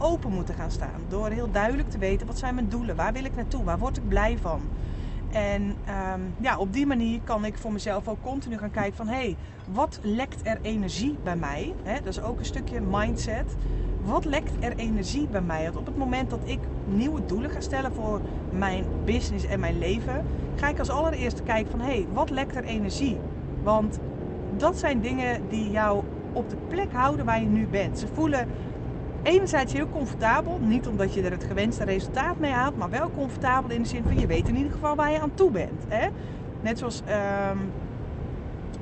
open 0.00 0.32
moeten 0.32 0.54
gaan 0.54 0.70
staan. 0.70 1.00
Door 1.08 1.28
heel 1.28 1.50
duidelijk 1.50 1.90
te 1.90 1.98
weten, 1.98 2.26
wat 2.26 2.38
zijn 2.38 2.54
mijn 2.54 2.68
doelen? 2.68 2.96
Waar 2.96 3.12
wil 3.12 3.24
ik 3.24 3.34
naartoe? 3.34 3.64
Waar 3.64 3.78
word 3.78 3.96
ik 3.96 4.08
blij 4.08 4.38
van? 4.38 4.60
En 5.30 5.62
um, 5.62 6.34
ja, 6.40 6.58
op 6.58 6.72
die 6.72 6.86
manier 6.86 7.20
kan 7.24 7.44
ik 7.44 7.58
voor 7.58 7.72
mezelf 7.72 8.08
ook 8.08 8.22
continu 8.22 8.58
gaan 8.58 8.70
kijken 8.70 8.96
van... 8.96 9.06
hé, 9.06 9.14
hey, 9.14 9.36
wat 9.72 9.98
lekt 10.02 10.46
er 10.46 10.58
energie 10.62 11.16
bij 11.22 11.36
mij? 11.36 11.74
He, 11.82 11.94
dat 11.94 12.06
is 12.06 12.22
ook 12.22 12.38
een 12.38 12.44
stukje 12.44 12.80
mindset 12.80 13.56
wat 14.04 14.24
lekt 14.24 14.52
er 14.60 14.76
energie 14.76 15.26
bij 15.26 15.40
mij? 15.40 15.64
Want 15.64 15.76
op 15.76 15.86
het 15.86 15.96
moment 15.96 16.30
dat 16.30 16.40
ik 16.44 16.58
nieuwe 16.84 17.24
doelen 17.26 17.50
ga 17.50 17.60
stellen 17.60 17.92
voor 17.92 18.20
mijn 18.50 18.84
business 19.04 19.44
en 19.44 19.60
mijn 19.60 19.78
leven, 19.78 20.24
ga 20.54 20.68
ik 20.68 20.78
als 20.78 20.90
allereerste 20.90 21.42
kijken 21.42 21.70
van 21.70 21.80
hé, 21.80 21.86
hey, 21.86 22.06
wat 22.12 22.30
lekt 22.30 22.56
er 22.56 22.64
energie? 22.64 23.18
Want 23.62 23.98
dat 24.56 24.78
zijn 24.78 25.00
dingen 25.00 25.48
die 25.48 25.70
jou 25.70 26.04
op 26.32 26.50
de 26.50 26.56
plek 26.68 26.92
houden 26.92 27.24
waar 27.24 27.40
je 27.40 27.46
nu 27.46 27.66
bent. 27.66 27.98
Ze 27.98 28.06
voelen 28.12 28.48
enerzijds 29.22 29.72
heel 29.72 29.88
comfortabel, 29.88 30.58
niet 30.60 30.86
omdat 30.86 31.14
je 31.14 31.22
er 31.22 31.30
het 31.30 31.44
gewenste 31.44 31.84
resultaat 31.84 32.38
mee 32.38 32.50
haalt, 32.50 32.76
maar 32.76 32.90
wel 32.90 33.10
comfortabel 33.10 33.70
in 33.70 33.82
de 33.82 33.88
zin 33.88 34.02
van 34.02 34.18
je 34.18 34.26
weet 34.26 34.48
in 34.48 34.56
ieder 34.56 34.72
geval 34.72 34.96
waar 34.96 35.10
je 35.10 35.20
aan 35.20 35.34
toe 35.34 35.50
bent. 35.50 35.84
Hè? 35.88 36.08
Net 36.60 36.78
zoals 36.78 37.02
um, 37.50 37.70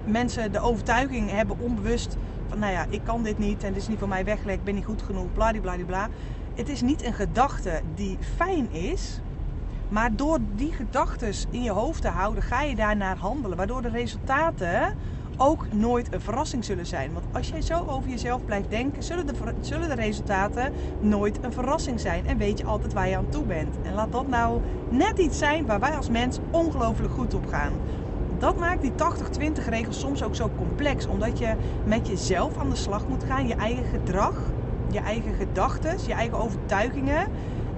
mensen 0.04 0.52
de 0.52 0.60
overtuiging 0.60 1.30
hebben 1.30 1.56
onbewust 1.58 2.16
van 2.48 2.58
nou 2.58 2.72
ja, 2.72 2.86
ik 2.88 3.00
kan 3.04 3.22
dit 3.22 3.38
niet 3.38 3.62
en 3.62 3.68
het 3.68 3.76
is 3.76 3.88
niet 3.88 3.98
voor 3.98 4.08
mij 4.08 4.24
weggelegd, 4.24 4.58
ik 4.58 4.64
ben 4.64 4.74
niet 4.74 4.84
goed 4.84 5.02
genoeg, 5.02 5.32
bladibladibla. 5.32 6.08
Het 6.54 6.68
is 6.68 6.82
niet 6.82 7.04
een 7.04 7.12
gedachte 7.12 7.80
die 7.94 8.18
fijn 8.36 8.72
is, 8.72 9.20
maar 9.88 10.16
door 10.16 10.38
die 10.54 10.72
gedachten 10.72 11.32
in 11.50 11.62
je 11.62 11.70
hoofd 11.70 12.02
te 12.02 12.08
houden, 12.08 12.42
ga 12.42 12.62
je 12.62 12.74
daarnaar 12.74 13.16
handelen. 13.16 13.56
Waardoor 13.56 13.82
de 13.82 13.88
resultaten 13.88 14.96
ook 15.42 15.72
nooit 15.72 16.12
een 16.12 16.20
verrassing 16.20 16.64
zullen 16.64 16.86
zijn. 16.86 17.12
Want 17.12 17.24
als 17.32 17.48
jij 17.48 17.62
zo 17.62 17.84
over 17.86 18.10
jezelf 18.10 18.44
blijft 18.44 18.70
denken, 18.70 19.02
zullen 19.02 19.26
de, 19.26 19.34
zullen 19.60 19.88
de 19.88 19.94
resultaten 19.94 20.72
nooit 21.00 21.38
een 21.44 21.52
verrassing 21.52 22.00
zijn. 22.00 22.26
En 22.26 22.38
weet 22.38 22.58
je 22.58 22.64
altijd 22.64 22.92
waar 22.92 23.08
je 23.08 23.16
aan 23.16 23.28
toe 23.28 23.44
bent. 23.44 23.76
En 23.82 23.94
laat 23.94 24.12
dat 24.12 24.28
nou 24.28 24.60
net 24.88 25.18
iets 25.18 25.38
zijn 25.38 25.66
waar 25.66 25.80
wij 25.80 25.96
als 25.96 26.08
mens 26.08 26.38
ongelooflijk 26.50 27.12
goed 27.12 27.34
op 27.34 27.46
gaan 27.46 27.72
dat 28.40 28.56
maakt 28.58 28.82
die 28.82 28.92
80-20 28.92 29.68
regel 29.68 29.92
soms 29.92 30.22
ook 30.22 30.34
zo 30.34 30.50
complex. 30.56 31.06
Omdat 31.06 31.38
je 31.38 31.54
met 31.84 32.08
jezelf 32.08 32.56
aan 32.56 32.70
de 32.70 32.76
slag 32.76 33.08
moet 33.08 33.24
gaan. 33.24 33.46
Je 33.46 33.54
eigen 33.54 33.84
gedrag, 33.84 34.34
je 34.90 35.00
eigen 35.00 35.34
gedachten, 35.34 35.96
je 36.06 36.12
eigen 36.12 36.38
overtuigingen. 36.38 37.28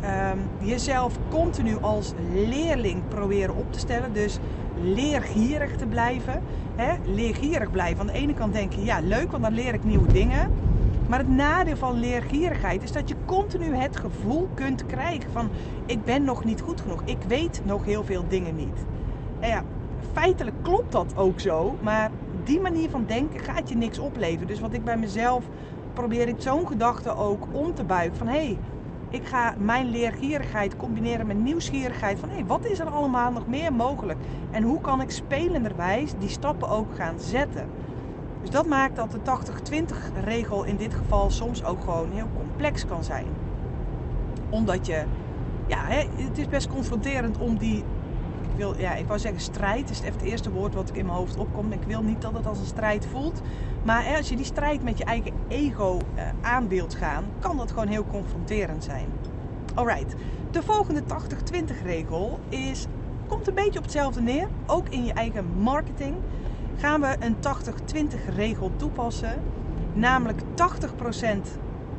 Um, 0.04 0.68
jezelf 0.68 1.18
continu 1.30 1.76
als 1.80 2.12
leerling 2.32 3.08
proberen 3.08 3.56
op 3.56 3.72
te 3.72 3.78
stellen. 3.78 4.12
Dus 4.12 4.38
leergierig 4.82 5.76
te 5.76 5.86
blijven. 5.86 6.42
Hè? 6.76 6.94
Leergierig 7.04 7.70
blijven. 7.70 8.00
Aan 8.00 8.06
de 8.06 8.12
ene 8.12 8.34
kant 8.34 8.52
denk 8.52 8.72
je, 8.72 8.84
ja 8.84 9.00
leuk, 9.00 9.30
want 9.30 9.42
dan 9.42 9.54
leer 9.54 9.74
ik 9.74 9.84
nieuwe 9.84 10.12
dingen. 10.12 10.50
Maar 11.08 11.18
het 11.18 11.28
nadeel 11.28 11.76
van 11.76 11.98
leergierigheid 11.98 12.82
is 12.82 12.92
dat 12.92 13.08
je 13.08 13.14
continu 13.24 13.74
het 13.74 13.96
gevoel 13.96 14.48
kunt 14.54 14.86
krijgen 14.86 15.30
van 15.32 15.50
ik 15.86 16.04
ben 16.04 16.24
nog 16.24 16.44
niet 16.44 16.60
goed 16.60 16.80
genoeg. 16.80 17.02
Ik 17.04 17.22
weet 17.28 17.60
nog 17.64 17.84
heel 17.84 18.04
veel 18.04 18.24
dingen 18.28 18.56
niet. 18.56 18.84
En 19.40 19.48
ja, 19.48 19.62
feitelijk 20.12 20.56
klopt 20.62 20.92
dat 20.92 21.12
ook 21.16 21.40
zo. 21.40 21.76
Maar 21.80 22.10
die 22.44 22.60
manier 22.60 22.90
van 22.90 23.04
denken 23.06 23.40
gaat 23.40 23.68
je 23.68 23.76
niks 23.76 23.98
opleveren. 23.98 24.46
Dus 24.46 24.60
wat 24.60 24.72
ik 24.72 24.84
bij 24.84 24.96
mezelf 24.96 25.44
probeer 25.92 26.28
ik 26.28 26.36
zo'n 26.38 26.66
gedachte 26.66 27.16
ook 27.16 27.46
om 27.52 27.74
te 27.74 27.84
buigen. 27.84 28.18
Van 28.18 28.26
hé, 28.26 28.44
hey, 28.44 28.58
ik 29.12 29.26
ga 29.26 29.54
mijn 29.58 29.90
leergierigheid 29.90 30.76
combineren 30.76 31.26
met 31.26 31.38
nieuwsgierigheid. 31.38 32.18
Van 32.18 32.28
hé, 32.28 32.46
wat 32.46 32.64
is 32.64 32.78
er 32.78 32.88
allemaal 32.88 33.32
nog 33.32 33.46
meer 33.46 33.72
mogelijk? 33.72 34.18
En 34.50 34.62
hoe 34.62 34.80
kan 34.80 35.00
ik 35.00 35.10
spelenderwijs 35.10 36.12
die 36.18 36.28
stappen 36.28 36.68
ook 36.68 36.94
gaan 36.94 37.20
zetten? 37.20 37.68
Dus 38.40 38.50
dat 38.50 38.66
maakt 38.66 38.96
dat 38.96 39.10
de 39.10 39.18
80-20 40.18 40.24
regel 40.24 40.64
in 40.64 40.76
dit 40.76 40.94
geval 40.94 41.30
soms 41.30 41.64
ook 41.64 41.80
gewoon 41.80 42.10
heel 42.10 42.28
complex 42.36 42.86
kan 42.86 43.04
zijn. 43.04 43.26
Omdat 44.50 44.86
je, 44.86 45.02
ja, 45.66 45.84
het 46.16 46.38
is 46.38 46.48
best 46.48 46.68
confronterend 46.68 47.38
om 47.38 47.56
die 47.56 47.84
wil, 48.56 48.78
ja, 48.78 48.94
ik 48.94 49.06
wou 49.06 49.18
zeggen 49.18 49.40
strijd 49.40 49.90
is 49.90 50.00
het 50.00 50.22
eerste 50.22 50.50
woord 50.50 50.74
wat 50.74 50.88
ik 50.88 50.96
in 50.96 51.06
mijn 51.06 51.16
hoofd 51.16 51.36
opkomt. 51.36 51.72
Ik 51.72 51.82
wil 51.86 52.02
niet 52.02 52.22
dat 52.22 52.32
het 52.34 52.46
als 52.46 52.58
een 52.58 52.66
strijd 52.66 53.06
voelt. 53.10 53.40
Maar 53.82 54.16
als 54.16 54.28
je 54.28 54.36
die 54.36 54.44
strijd 54.44 54.82
met 54.82 54.98
je 54.98 55.04
eigen 55.04 55.32
ego 55.48 55.98
uh, 56.14 56.22
aan 56.40 56.68
wilt 56.68 56.94
gaan, 56.94 57.24
kan 57.38 57.56
dat 57.56 57.70
gewoon 57.70 57.88
heel 57.88 58.06
confronterend 58.06 58.84
zijn. 58.84 59.06
Alright, 59.74 60.14
de 60.50 60.62
volgende 60.62 61.02
80-20 61.02 61.82
regel 61.82 62.38
is, 62.48 62.86
komt 63.26 63.48
een 63.48 63.54
beetje 63.54 63.78
op 63.78 63.84
hetzelfde 63.84 64.20
neer. 64.20 64.48
Ook 64.66 64.88
in 64.88 65.04
je 65.04 65.12
eigen 65.12 65.46
marketing 65.58 66.14
gaan 66.76 67.00
we 67.00 67.16
een 67.20 67.36
80-20 67.36 68.34
regel 68.34 68.70
toepassen. 68.76 69.42
Namelijk 69.92 70.40
80% 70.40 70.44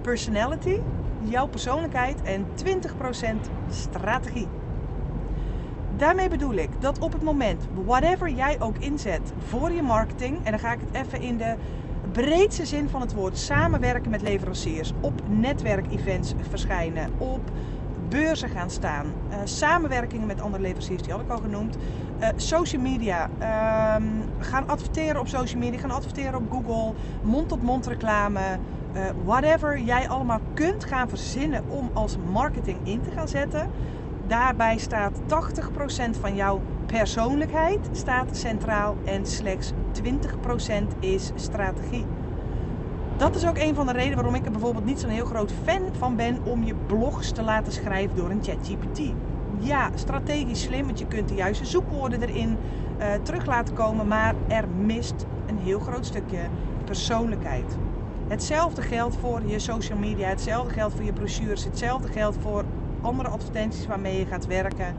personality, 0.02 0.80
jouw 1.24 1.48
persoonlijkheid 1.48 2.22
en 2.22 2.46
20% 2.46 2.70
strategie. 3.70 4.48
Daarmee 6.04 6.30
bedoel 6.30 6.54
ik 6.54 6.70
dat 6.80 7.00
op 7.00 7.14
het 7.14 7.22
moment, 7.22 7.68
whatever 7.86 8.30
jij 8.30 8.56
ook 8.60 8.78
inzet 8.78 9.34
voor 9.38 9.72
je 9.72 9.82
marketing, 9.82 10.38
en 10.44 10.52
dan 10.52 10.60
ga 10.60 10.74
ik 10.74 10.80
het 10.80 11.06
even 11.06 11.22
in 11.22 11.38
de 11.38 11.56
breedste 12.12 12.66
zin 12.66 12.90
van 12.90 13.02
het 13.02 13.14
woord 13.14 13.38
samenwerken 13.38 14.12
met 14.12 14.22
leveranciers, 14.22 14.94
op 15.02 15.22
netwerkevents 15.28 16.34
verschijnen, 16.50 17.12
op 17.18 17.42
beurzen 18.10 18.50
gaan 18.50 18.70
staan, 18.70 19.06
uh, 19.30 19.36
samenwerkingen 19.44 20.28
met 20.28 20.42
andere 20.42 20.64
leveranciers, 20.64 21.02
die 21.02 21.12
had 21.12 21.22
ik 21.22 21.30
al 21.30 21.38
genoemd, 21.38 21.78
uh, 22.20 22.28
social 22.36 22.82
media, 22.82 23.30
uh, 23.40 23.46
gaan 24.40 24.68
adverteren 24.68 25.20
op 25.20 25.28
social 25.28 25.60
media, 25.60 25.80
gaan 25.80 25.92
adverteren 25.92 26.36
op 26.36 26.52
Google, 26.52 26.94
mond-tot-mond 27.22 27.88
reclame, 27.88 28.40
uh, 28.40 29.02
whatever 29.24 29.80
jij 29.80 30.10
allemaal 30.10 30.40
kunt 30.54 30.84
gaan 30.84 31.10
verzinnen 31.10 31.64
om 31.70 31.90
als 31.94 32.18
marketing 32.32 32.78
in 32.84 33.02
te 33.02 33.12
gaan 33.12 33.28
zetten. 33.28 33.70
Daarbij 34.34 34.78
staat 34.78 35.20
80% 35.22 36.20
van 36.20 36.36
jouw 36.36 36.62
persoonlijkheid 36.86 37.90
staat 37.92 38.38
centraal 38.38 38.98
en 39.06 39.26
slechts 39.26 39.72
20% 40.02 41.00
is 41.00 41.32
strategie. 41.36 42.06
Dat 43.18 43.36
is 43.36 43.48
ook 43.48 43.58
een 43.58 43.76
van 43.76 43.86
de 43.86 43.92
redenen 43.92 44.16
waarom 44.16 44.36
ik 44.36 44.46
er 44.46 44.52
bijvoorbeeld 44.52 44.86
niet 44.86 45.00
zo'n 45.00 45.10
heel 45.10 45.26
groot 45.26 45.52
fan 45.64 45.82
van 45.98 46.16
ben 46.16 46.38
om 46.44 46.64
je 46.64 46.76
blogs 46.76 47.32
te 47.32 47.42
laten 47.42 47.74
schrijven 47.74 48.16
door 48.16 48.30
een 48.30 48.44
ChatGPT. 48.44 49.02
Ja, 49.60 49.90
strategisch 49.96 50.62
slim, 50.62 50.86
want 50.86 51.00
je 51.00 51.08
kunt 51.08 51.30
de 51.30 51.36
juiste 51.36 51.66
zoekwoorden 51.66 52.22
erin 52.22 52.58
uh, 53.00 53.14
terug 53.24 53.46
laten 53.46 53.74
komen, 53.74 54.08
maar 54.08 54.36
er 54.48 54.68
mist 54.68 55.26
een 55.46 55.58
heel 55.58 55.80
groot 55.80 56.06
stukje 56.06 56.40
persoonlijkheid. 56.86 57.78
Hetzelfde 58.28 58.82
geldt 58.82 59.16
voor 59.16 59.42
je 59.46 59.60
social 59.60 59.98
media, 59.98 60.28
hetzelfde 60.28 60.74
geldt 60.74 60.96
voor 60.96 61.04
je 61.04 61.14
brochures, 61.14 61.64
hetzelfde 61.64 62.08
geldt 62.08 62.38
voor 62.42 62.64
andere 63.04 63.30
advertenties 63.30 63.88
waarmee 63.88 64.20
je 64.20 64.26
gaat 64.26 64.46
werken. 64.46 64.96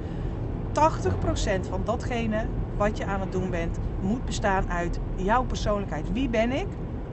80% 0.73 1.69
van 1.69 1.81
datgene 1.85 2.47
wat 2.77 2.97
je 2.97 3.07
aan 3.07 3.21
het 3.21 3.33
doen 3.33 3.51
bent, 3.51 3.79
moet 4.01 4.25
bestaan 4.25 4.71
uit 4.71 4.99
jouw 5.17 5.45
persoonlijkheid. 5.45 6.13
Wie 6.13 6.29
ben 6.29 6.53
ik? 6.53 6.67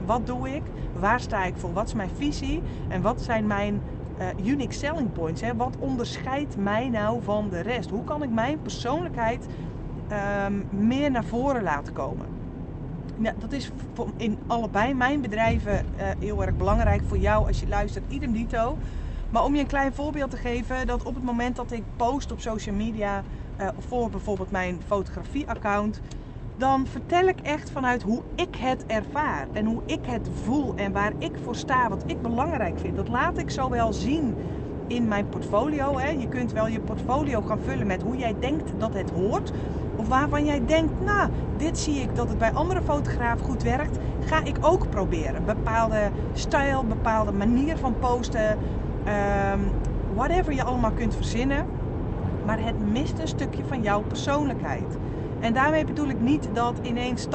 Wat 0.06 0.26
doe 0.26 0.54
ik? 0.54 0.62
Waar 0.98 1.20
sta 1.20 1.44
ik 1.44 1.54
voor? 1.56 1.72
Wat 1.72 1.86
is 1.86 1.94
mijn 1.94 2.10
visie? 2.16 2.62
En 2.88 3.02
wat 3.02 3.22
zijn 3.22 3.46
mijn 3.46 3.82
uh, 4.18 4.46
unique 4.46 4.74
selling 4.74 5.12
points? 5.12 5.40
Hè? 5.40 5.56
Wat 5.56 5.76
onderscheidt 5.78 6.56
mij 6.56 6.88
nou 6.88 7.22
van 7.22 7.48
de 7.48 7.60
rest? 7.60 7.90
Hoe 7.90 8.04
kan 8.04 8.22
ik 8.22 8.30
mijn 8.30 8.62
persoonlijkheid 8.62 9.46
um, 10.46 10.66
meer 10.70 11.10
naar 11.10 11.24
voren 11.24 11.62
laten 11.62 11.92
komen? 11.92 12.26
Ja, 13.18 13.34
dat 13.38 13.52
is 13.52 13.70
in 14.16 14.38
allebei 14.46 14.94
mijn 14.94 15.20
bedrijven 15.20 15.72
uh, 15.72 16.02
heel 16.18 16.42
erg 16.42 16.56
belangrijk 16.56 17.02
voor 17.06 17.18
jou 17.18 17.46
als 17.46 17.60
je 17.60 17.68
luistert, 17.68 18.04
idem 18.08 18.32
dito. 18.32 18.76
Maar 19.32 19.44
om 19.44 19.54
je 19.54 19.60
een 19.60 19.66
klein 19.66 19.94
voorbeeld 19.94 20.30
te 20.30 20.36
geven, 20.36 20.86
dat 20.86 21.02
op 21.02 21.14
het 21.14 21.24
moment 21.24 21.56
dat 21.56 21.72
ik 21.72 21.82
post 21.96 22.32
op 22.32 22.40
social 22.40 22.74
media 22.74 23.22
uh, 23.60 23.68
voor 23.78 24.10
bijvoorbeeld 24.10 24.50
mijn 24.50 24.80
fotografie-account, 24.86 26.00
dan 26.56 26.86
vertel 26.86 27.26
ik 27.26 27.40
echt 27.40 27.70
vanuit 27.70 28.02
hoe 28.02 28.22
ik 28.34 28.56
het 28.56 28.86
ervaar 28.86 29.46
en 29.52 29.64
hoe 29.64 29.82
ik 29.86 30.06
het 30.06 30.28
voel 30.42 30.72
en 30.76 30.92
waar 30.92 31.12
ik 31.18 31.32
voor 31.44 31.56
sta, 31.56 31.88
wat 31.88 32.02
ik 32.06 32.22
belangrijk 32.22 32.78
vind. 32.78 32.96
Dat 32.96 33.08
laat 33.08 33.38
ik 33.38 33.50
zowel 33.50 33.92
zien 33.92 34.34
in 34.86 35.08
mijn 35.08 35.28
portfolio. 35.28 35.98
Hè. 35.98 36.08
Je 36.08 36.28
kunt 36.28 36.52
wel 36.52 36.66
je 36.66 36.80
portfolio 36.80 37.40
gaan 37.40 37.60
vullen 37.64 37.86
met 37.86 38.02
hoe 38.02 38.16
jij 38.16 38.34
denkt 38.40 38.72
dat 38.78 38.94
het 38.94 39.10
hoort. 39.10 39.52
Of 39.96 40.08
waarvan 40.08 40.44
jij 40.44 40.64
denkt, 40.66 41.00
nou, 41.04 41.30
dit 41.56 41.78
zie 41.78 42.00
ik 42.00 42.16
dat 42.16 42.28
het 42.28 42.38
bij 42.38 42.52
andere 42.52 42.82
fotografen 42.82 43.46
goed 43.46 43.62
werkt. 43.62 43.98
Ga 44.24 44.44
ik 44.44 44.56
ook 44.60 44.90
proberen. 44.90 45.44
Bepaalde 45.44 46.10
stijl, 46.32 46.84
bepaalde 46.84 47.32
manier 47.32 47.76
van 47.76 47.98
posten. 47.98 48.58
Um, 49.06 49.70
whatever 50.14 50.52
je 50.52 50.62
allemaal 50.62 50.92
kunt 50.92 51.14
verzinnen. 51.14 51.66
Maar 52.46 52.64
het 52.64 52.92
mist 52.92 53.18
een 53.18 53.28
stukje 53.28 53.64
van 53.64 53.82
jouw 53.82 54.02
persoonlijkheid. 54.02 54.96
En 55.40 55.52
daarmee 55.52 55.84
bedoel 55.84 56.08
ik 56.08 56.20
niet 56.20 56.48
dat 56.52 56.78
ineens 56.82 57.26
80% 57.26 57.28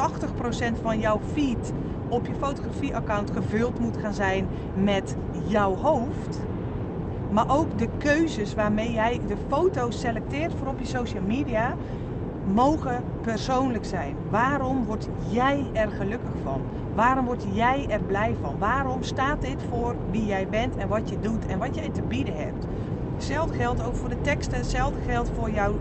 van 0.82 1.00
jouw 1.00 1.20
feed 1.34 1.74
op 2.10 2.26
je 2.26 2.34
fotografie-account 2.36 3.32
gevuld 3.32 3.80
moet 3.80 3.98
gaan 3.98 4.14
zijn 4.14 4.48
met 4.74 5.16
jouw 5.48 5.76
hoofd. 5.76 6.40
Maar 7.32 7.50
ook 7.50 7.78
de 7.78 7.88
keuzes 7.98 8.54
waarmee 8.54 8.92
jij 8.92 9.20
de 9.28 9.36
foto's 9.48 10.00
selecteert 10.00 10.54
voor 10.58 10.68
op 10.68 10.80
je 10.80 10.86
social 10.86 11.24
media 11.24 11.76
mogen 12.54 13.04
persoonlijk 13.22 13.86
zijn. 13.86 14.16
Waarom 14.30 14.86
word 14.86 15.08
jij 15.30 15.66
er 15.74 15.90
gelukkig 15.90 16.32
van? 16.44 16.62
Waarom 16.98 17.26
word 17.26 17.46
jij 17.54 17.86
er 17.90 18.00
blij 18.00 18.36
van? 18.42 18.56
Waarom 18.58 19.04
staat 19.04 19.42
dit 19.42 19.64
voor 19.70 19.96
wie 20.12 20.26
jij 20.26 20.48
bent 20.48 20.76
en 20.76 20.88
wat 20.88 21.10
je 21.10 21.20
doet 21.20 21.46
en 21.46 21.60
wat 21.60 21.76
jij 21.76 21.90
te 21.90 22.02
bieden 22.02 22.36
hebt? 22.36 22.66
Hetzelfde 23.14 23.54
geldt 23.54 23.84
ook 23.84 23.96
voor 23.96 24.10
de 24.10 24.22
teksten, 24.22 24.58
hetzelfde 24.58 25.00
geldt 25.08 25.32
voor 25.36 25.52
jouw 25.52 25.74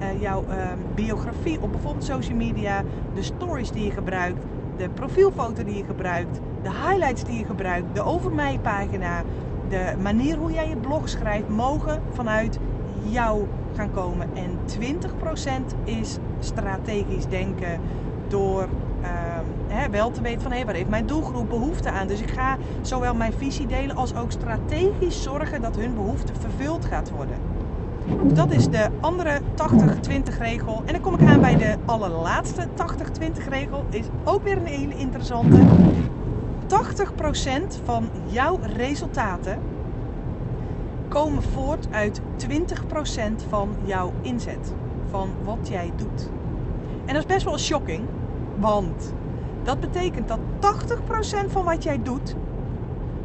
uh, 0.00 0.20
jouw 0.20 0.44
uh, 0.48 0.54
biografie 0.94 1.60
op 1.60 1.72
bijvoorbeeld 1.72 2.04
social 2.04 2.36
media, 2.36 2.82
de 3.14 3.22
stories 3.22 3.70
die 3.70 3.84
je 3.84 3.90
gebruikt, 3.90 4.38
de 4.76 4.88
profielfoto 4.88 5.64
die 5.64 5.76
je 5.76 5.84
gebruikt, 5.84 6.40
de 6.62 6.70
highlights 6.70 7.24
die 7.24 7.38
je 7.38 7.44
gebruikt, 7.44 7.94
de 7.94 8.02
over 8.02 8.32
mij 8.32 8.58
pagina, 8.62 9.22
de 9.68 9.94
manier 10.02 10.36
hoe 10.36 10.52
jij 10.52 10.68
je 10.68 10.76
blog 10.76 11.08
schrijft, 11.08 11.48
mogen 11.48 12.02
vanuit 12.12 12.58
jou 13.02 13.46
gaan 13.76 13.90
komen. 13.90 14.28
En 14.34 14.58
20% 14.80 15.84
is 15.84 16.18
strategisch 16.38 17.26
denken 17.26 17.80
door 18.28 18.68
uh, 19.74 19.84
wel 19.90 20.10
te 20.10 20.20
weten 20.20 20.42
van 20.42 20.52
hé, 20.52 20.64
waar 20.64 20.74
heeft 20.74 20.88
mijn 20.88 21.06
doelgroep 21.06 21.48
behoefte 21.48 21.90
aan. 21.90 22.06
Dus 22.06 22.20
ik 22.20 22.30
ga 22.30 22.56
zowel 22.82 23.14
mijn 23.14 23.32
visie 23.32 23.66
delen 23.66 23.96
als 23.96 24.14
ook 24.14 24.32
strategisch 24.32 25.22
zorgen 25.22 25.62
dat 25.62 25.76
hun 25.76 25.94
behoefte 25.94 26.32
vervuld 26.40 26.84
gaat 26.84 27.10
worden. 27.10 27.36
Dat 28.22 28.52
is 28.52 28.68
de 28.68 28.88
andere 29.00 29.40
80-20 29.40 30.38
regel. 30.38 30.82
En 30.84 30.92
dan 30.92 31.00
kom 31.00 31.14
ik 31.14 31.28
aan 31.28 31.40
bij 31.40 31.56
de 31.56 31.74
allerlaatste 31.84 32.66
80-20 32.66 33.48
regel. 33.48 33.84
Is 33.90 34.06
ook 34.24 34.42
weer 34.42 34.56
een 34.56 34.66
hele 34.66 34.94
interessante. 34.96 35.58
80% 36.66 37.84
van 37.84 38.08
jouw 38.26 38.58
resultaten 38.76 39.58
komen 41.08 41.42
voort 41.42 41.86
uit 41.90 42.20
20% 42.48 43.48
van 43.48 43.68
jouw 43.84 44.12
inzet. 44.22 44.72
Van 45.10 45.30
wat 45.44 45.68
jij 45.68 45.92
doet. 45.96 46.30
En 47.04 47.14
dat 47.14 47.22
is 47.22 47.34
best 47.34 47.44
wel 47.44 47.58
shocking. 47.58 48.02
Want 48.58 49.12
dat 49.64 49.80
betekent 49.80 50.28
dat 50.28 50.38
80% 51.48 51.50
van 51.50 51.64
wat 51.64 51.82
jij 51.82 52.02
doet 52.02 52.34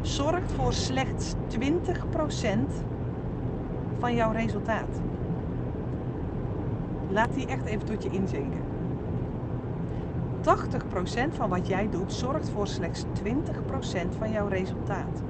zorgt 0.02 0.52
voor 0.52 0.72
slechts 0.72 1.34
20% 1.58 1.58
van 3.98 4.14
jouw 4.14 4.32
resultaat. 4.32 5.00
Laat 7.08 7.34
die 7.34 7.46
echt 7.46 7.64
even 7.64 7.86
tot 7.86 8.02
je 8.02 8.10
inzinken. 8.10 8.60
80% 10.40 10.42
van 11.30 11.48
wat 11.48 11.66
jij 11.66 11.88
doet 11.90 12.12
zorgt 12.12 12.50
voor 12.50 12.66
slechts 12.66 13.04
20% 13.04 13.06
van 14.18 14.30
jouw 14.30 14.48
resultaat. 14.48 15.22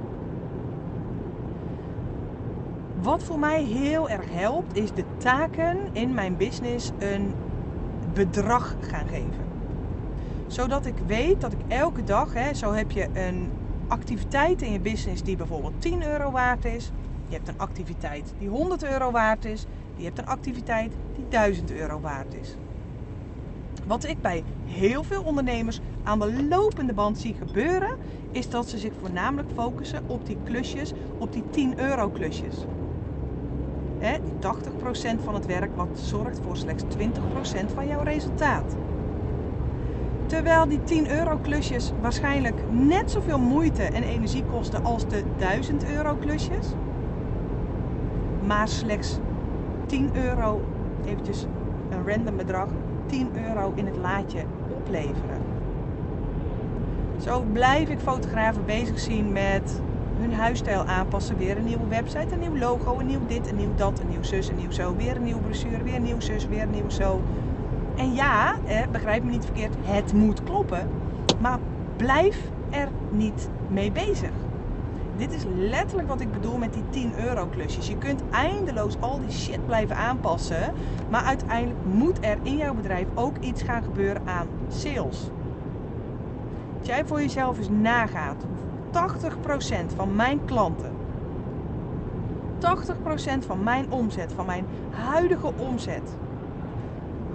Wat 3.01 3.23
voor 3.23 3.39
mij 3.39 3.63
heel 3.63 4.09
erg 4.09 4.31
helpt, 4.31 4.77
is 4.77 4.91
de 4.91 5.03
taken 5.17 5.77
in 5.91 6.13
mijn 6.13 6.37
business 6.37 6.91
een 6.99 7.33
bedrag 8.13 8.75
gaan 8.81 9.07
geven. 9.07 9.50
Zodat 10.51 10.85
ik 10.85 10.95
weet 11.07 11.41
dat 11.41 11.51
ik 11.51 11.59
elke 11.67 12.03
dag, 12.03 12.33
hè, 12.33 12.53
zo 12.53 12.73
heb 12.73 12.91
je 12.91 13.07
een 13.13 13.49
activiteit 13.87 14.61
in 14.61 14.71
je 14.71 14.79
business 14.79 15.23
die 15.23 15.35
bijvoorbeeld 15.35 15.81
10 15.81 16.03
euro 16.03 16.31
waard 16.31 16.65
is. 16.65 16.91
Je 17.27 17.35
hebt 17.35 17.47
een 17.47 17.57
activiteit 17.57 18.33
die 18.37 18.49
100 18.49 18.83
euro 18.83 19.11
waard 19.11 19.45
is. 19.45 19.65
Je 19.95 20.03
hebt 20.03 20.17
een 20.17 20.25
activiteit 20.25 20.93
die 21.15 21.25
1000 21.29 21.71
euro 21.71 21.99
waard 21.99 22.33
is. 22.41 22.55
Wat 23.87 24.05
ik 24.05 24.21
bij 24.21 24.43
heel 24.65 25.03
veel 25.03 25.23
ondernemers 25.23 25.79
aan 26.03 26.19
de 26.19 26.43
lopende 26.49 26.93
band 26.93 27.17
zie 27.17 27.35
gebeuren, 27.45 27.97
is 28.31 28.49
dat 28.49 28.69
ze 28.69 28.77
zich 28.77 28.93
voornamelijk 28.99 29.49
focussen 29.55 30.03
op 30.07 30.25
die 30.25 30.37
klusjes, 30.43 30.93
op 31.17 31.33
die 31.33 31.43
10 31.49 31.79
euro 31.79 32.09
klusjes. 32.09 32.55
He, 33.99 34.17
die 34.23 34.49
80% 35.17 35.23
van 35.23 35.33
het 35.33 35.45
werk 35.45 35.75
wat 35.75 35.99
zorgt 35.99 36.39
voor 36.43 36.57
slechts 36.57 36.83
20% 36.83 37.73
van 37.73 37.87
jouw 37.87 38.03
resultaat. 38.03 38.75
Terwijl 40.31 40.67
die 40.67 40.83
10 40.83 41.09
euro 41.09 41.37
klusjes 41.37 41.91
waarschijnlijk 42.01 42.55
net 42.69 43.11
zoveel 43.11 43.39
moeite 43.39 43.83
en 43.83 44.03
energie 44.03 44.43
kosten 44.43 44.83
als 44.83 45.07
de 45.07 45.23
1000 45.37 45.85
euro 45.85 46.15
klusjes 46.15 46.67
maar 48.45 48.67
slechts 48.67 49.19
10 49.85 50.09
euro, 50.13 50.61
eventjes 51.05 51.45
een 51.89 52.07
random 52.07 52.37
bedrag, 52.37 52.67
10 53.05 53.29
euro 53.47 53.71
in 53.75 53.85
het 53.85 53.97
laadje 53.97 54.43
opleveren. 54.75 55.41
Zo 57.17 57.43
blijf 57.53 57.89
ik 57.89 57.99
fotografen 57.99 58.65
bezig 58.65 58.99
zien 58.99 59.31
met 59.31 59.81
hun 60.19 60.33
huisstijl 60.33 60.85
aanpassen. 60.85 61.37
Weer 61.37 61.57
een 61.57 61.65
nieuwe 61.65 61.87
website, 61.87 62.33
een 62.33 62.39
nieuw 62.39 62.57
logo, 62.57 62.99
een 62.99 63.05
nieuw 63.05 63.25
dit, 63.27 63.49
een 63.49 63.55
nieuw 63.55 63.75
dat, 63.75 63.99
een 63.99 64.09
nieuw 64.09 64.23
zus, 64.23 64.49
een 64.49 64.55
nieuw 64.55 64.71
zo. 64.71 64.95
Weer 64.95 65.15
een 65.15 65.23
nieuwe 65.23 65.41
brochure, 65.41 65.83
weer 65.83 65.95
een 65.95 66.03
nieuw 66.03 66.19
zus, 66.19 66.47
weer 66.47 66.61
een 66.61 66.71
nieuw 66.71 66.89
zo. 66.89 67.21
En 67.95 68.13
ja, 68.13 68.55
begrijp 68.91 69.23
me 69.23 69.31
niet 69.31 69.45
verkeerd, 69.45 69.75
het 69.81 70.13
moet 70.13 70.43
kloppen. 70.43 70.89
Maar 71.39 71.59
blijf 71.97 72.51
er 72.69 72.87
niet 73.09 73.49
mee 73.67 73.91
bezig. 73.91 74.31
Dit 75.17 75.33
is 75.33 75.43
letterlijk 75.55 76.07
wat 76.07 76.21
ik 76.21 76.31
bedoel 76.31 76.57
met 76.57 76.73
die 76.73 76.83
10 76.89 77.13
euro 77.17 77.47
klusjes. 77.47 77.87
Je 77.87 77.97
kunt 77.97 78.21
eindeloos 78.29 78.95
al 78.99 79.19
die 79.19 79.31
shit 79.31 79.65
blijven 79.65 79.95
aanpassen. 79.95 80.73
Maar 81.09 81.23
uiteindelijk 81.23 81.79
moet 81.85 82.17
er 82.21 82.37
in 82.41 82.57
jouw 82.57 82.73
bedrijf 82.73 83.07
ook 83.13 83.37
iets 83.37 83.61
gaan 83.61 83.83
gebeuren 83.83 84.21
aan 84.25 84.47
sales. 84.67 85.29
Als 86.79 86.87
jij 86.87 87.05
voor 87.05 87.21
jezelf 87.21 87.57
eens 87.57 87.69
nagaat. 87.69 88.45
80% 88.91 89.95
van 89.95 90.15
mijn 90.15 90.45
klanten. 90.45 90.91
80% 92.59 93.45
van 93.45 93.63
mijn 93.63 93.85
omzet, 93.91 94.33
van 94.33 94.45
mijn 94.45 94.65
huidige 94.89 95.51
omzet. 95.57 96.15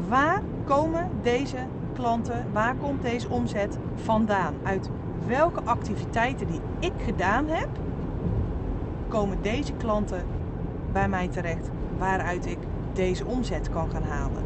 Waar 0.09 0.43
komen 0.65 1.09
deze 1.23 1.59
klanten, 1.95 2.47
waar 2.53 2.75
komt 2.75 3.03
deze 3.03 3.29
omzet 3.29 3.79
vandaan? 3.95 4.55
Uit 4.63 4.91
welke 5.27 5.61
activiteiten 5.65 6.47
die 6.47 6.61
ik 6.79 6.93
gedaan 7.05 7.49
heb, 7.49 7.69
komen 9.09 9.39
deze 9.43 9.73
klanten 9.73 10.25
bij 10.93 11.09
mij 11.09 11.29
terecht 11.29 11.69
waaruit 11.99 12.47
ik 12.47 12.59
deze 12.93 13.25
omzet 13.27 13.71
kan 13.71 13.91
gaan 13.91 14.03
halen. 14.03 14.43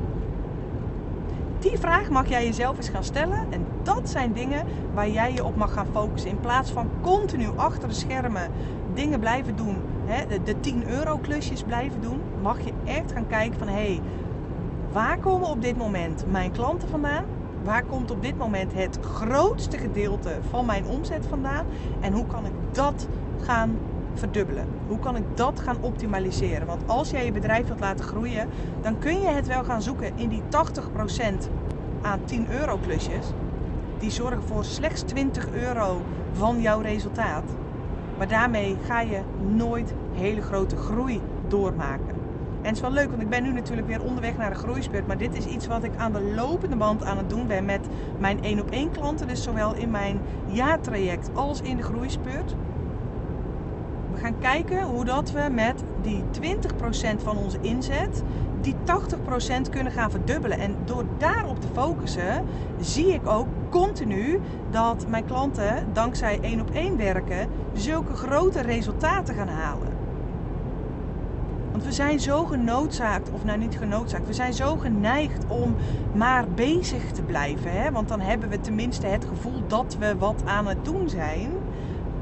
Die 1.58 1.78
vraag 1.78 2.10
mag 2.10 2.28
jij 2.28 2.44
jezelf 2.44 2.76
eens 2.76 2.88
gaan 2.88 3.04
stellen 3.04 3.38
en 3.50 3.66
dat 3.82 4.10
zijn 4.10 4.32
dingen 4.32 4.64
waar 4.94 5.08
jij 5.08 5.32
je 5.32 5.44
op 5.44 5.56
mag 5.56 5.72
gaan 5.72 5.86
focussen. 5.92 6.30
In 6.30 6.40
plaats 6.40 6.70
van 6.70 6.88
continu 7.00 7.48
achter 7.56 7.88
de 7.88 7.94
schermen 7.94 8.50
dingen 8.94 9.20
blijven 9.20 9.56
doen, 9.56 9.76
hè, 10.04 10.42
de 10.44 10.60
10 10.60 10.88
euro 10.88 11.16
klusjes 11.18 11.62
blijven 11.62 12.00
doen, 12.00 12.20
mag 12.42 12.60
je 12.60 12.72
echt 12.84 13.12
gaan 13.12 13.26
kijken 13.26 13.58
van 13.58 13.68
hé, 13.68 13.74
hey, 13.74 14.00
waar 14.92 15.18
komen 15.18 15.48
op 15.48 15.62
dit 15.62 15.76
moment 15.76 16.24
mijn 16.30 16.52
klanten 16.52 16.88
vandaan? 16.88 17.24
Waar 17.62 17.84
komt 17.84 18.10
op 18.10 18.22
dit 18.22 18.38
moment 18.38 18.72
het 18.74 18.98
grootste 19.02 19.78
gedeelte 19.78 20.38
van 20.50 20.66
mijn 20.66 20.86
omzet 20.86 21.26
vandaan? 21.26 21.66
En 22.00 22.12
hoe 22.12 22.26
kan 22.26 22.44
ik 22.46 22.52
dat 22.72 23.08
gaan 23.40 23.78
verdubbelen? 24.14 24.66
Hoe 24.86 24.98
kan 24.98 25.16
ik 25.16 25.22
dat 25.34 25.60
gaan 25.60 25.76
optimaliseren? 25.80 26.66
Want 26.66 26.82
als 26.86 27.10
jij 27.10 27.24
je 27.24 27.32
bedrijf 27.32 27.66
wilt 27.66 27.80
laten 27.80 28.04
groeien, 28.04 28.48
dan 28.80 28.98
kun 28.98 29.20
je 29.20 29.28
het 29.28 29.46
wel 29.46 29.64
gaan 29.64 29.82
zoeken 29.82 30.12
in 30.18 30.28
die 30.28 30.42
80% 30.42 31.48
aan 32.02 32.20
10 32.24 32.50
euro 32.50 32.76
klusjes. 32.76 33.26
Die 33.98 34.10
zorgen 34.10 34.42
voor 34.42 34.64
slechts 34.64 35.02
20 35.02 35.50
euro 35.52 36.02
van 36.32 36.60
jouw 36.60 36.80
resultaat. 36.80 37.44
Maar 38.18 38.28
daarmee 38.28 38.76
ga 38.86 39.00
je 39.00 39.20
nooit 39.54 39.94
hele 40.12 40.42
grote 40.42 40.76
groei 40.76 41.20
doormaken. 41.48 42.19
En 42.62 42.66
het 42.66 42.74
is 42.74 42.80
wel 42.80 42.90
leuk, 42.90 43.10
want 43.10 43.22
ik 43.22 43.28
ben 43.28 43.42
nu 43.42 43.52
natuurlijk 43.52 43.86
weer 43.86 44.02
onderweg 44.02 44.36
naar 44.36 44.50
de 44.50 44.56
groeispurt. 44.56 45.06
Maar 45.06 45.18
dit 45.18 45.36
is 45.36 45.46
iets 45.46 45.66
wat 45.66 45.84
ik 45.84 45.92
aan 45.96 46.12
de 46.12 46.22
lopende 46.22 46.76
band 46.76 47.04
aan 47.04 47.16
het 47.16 47.30
doen 47.30 47.46
ben 47.46 47.64
met 47.64 47.80
mijn 48.18 48.42
één 48.42 48.60
op 48.60 48.70
één 48.70 48.90
klanten. 48.90 49.28
Dus 49.28 49.42
zowel 49.42 49.74
in 49.74 49.90
mijn 49.90 50.20
jaartraject 50.46 51.30
als 51.34 51.60
in 51.60 51.76
de 51.76 51.82
groeispurt. 51.82 52.54
We 54.12 54.18
gaan 54.18 54.38
kijken 54.38 54.82
hoe 54.82 55.04
dat 55.04 55.30
we 55.30 55.48
met 55.50 55.82
die 56.02 56.22
20% 57.16 57.22
van 57.22 57.36
onze 57.36 57.58
inzet 57.60 58.22
die 58.60 58.74
80% 59.66 59.70
kunnen 59.70 59.92
gaan 59.92 60.10
verdubbelen. 60.10 60.58
En 60.58 60.76
door 60.84 61.04
daarop 61.18 61.60
te 61.60 61.68
focussen, 61.72 62.44
zie 62.80 63.12
ik 63.12 63.28
ook 63.28 63.46
continu 63.70 64.40
dat 64.70 65.06
mijn 65.08 65.24
klanten 65.24 65.84
dankzij 65.92 66.38
één 66.40 66.60
op 66.60 66.70
één 66.70 66.96
werken 66.96 67.48
zulke 67.72 68.14
grote 68.14 68.60
resultaten 68.60 69.34
gaan 69.34 69.48
halen. 69.48 69.99
Want 71.80 71.92
we 71.92 72.02
zijn 72.02 72.20
zo 72.20 72.44
genoodzaakt, 72.44 73.30
of 73.30 73.44
nou 73.44 73.58
niet 73.58 73.76
genoodzaakt, 73.76 74.26
we 74.26 74.32
zijn 74.32 74.54
zo 74.54 74.76
geneigd 74.76 75.44
om 75.46 75.76
maar 76.14 76.48
bezig 76.48 77.12
te 77.12 77.22
blijven. 77.22 77.72
Hè? 77.72 77.90
Want 77.90 78.08
dan 78.08 78.20
hebben 78.20 78.48
we 78.48 78.60
tenminste 78.60 79.06
het 79.06 79.24
gevoel 79.24 79.66
dat 79.66 79.96
we 79.98 80.16
wat 80.18 80.42
aan 80.44 80.66
het 80.66 80.84
doen 80.84 81.08
zijn. 81.08 81.50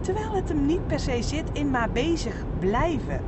Terwijl 0.00 0.34
het 0.34 0.48
hem 0.48 0.66
niet 0.66 0.86
per 0.86 1.00
se 1.00 1.22
zit 1.22 1.50
in 1.52 1.70
maar 1.70 1.90
bezig 1.90 2.44
blijven. 2.58 3.20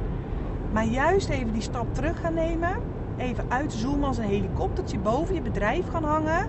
Maar 0.72 0.84
juist 0.84 1.28
even 1.28 1.52
die 1.52 1.62
stap 1.62 1.94
terug 1.94 2.20
gaan 2.20 2.34
nemen. 2.34 2.76
Even 3.16 3.44
uitzoomen 3.48 4.08
als 4.08 4.18
een 4.18 4.24
helikoptertje 4.24 4.98
boven 4.98 5.34
je 5.34 5.42
bedrijf 5.42 5.88
gaan 5.88 6.04
hangen. 6.04 6.46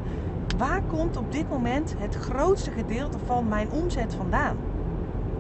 Waar 0.58 0.82
komt 0.82 1.18
op 1.18 1.32
dit 1.32 1.50
moment 1.50 1.96
het 1.98 2.16
grootste 2.16 2.72
gedeelte 2.72 3.18
van 3.26 3.48
mijn 3.48 3.72
omzet 3.72 4.14
vandaan? 4.14 4.58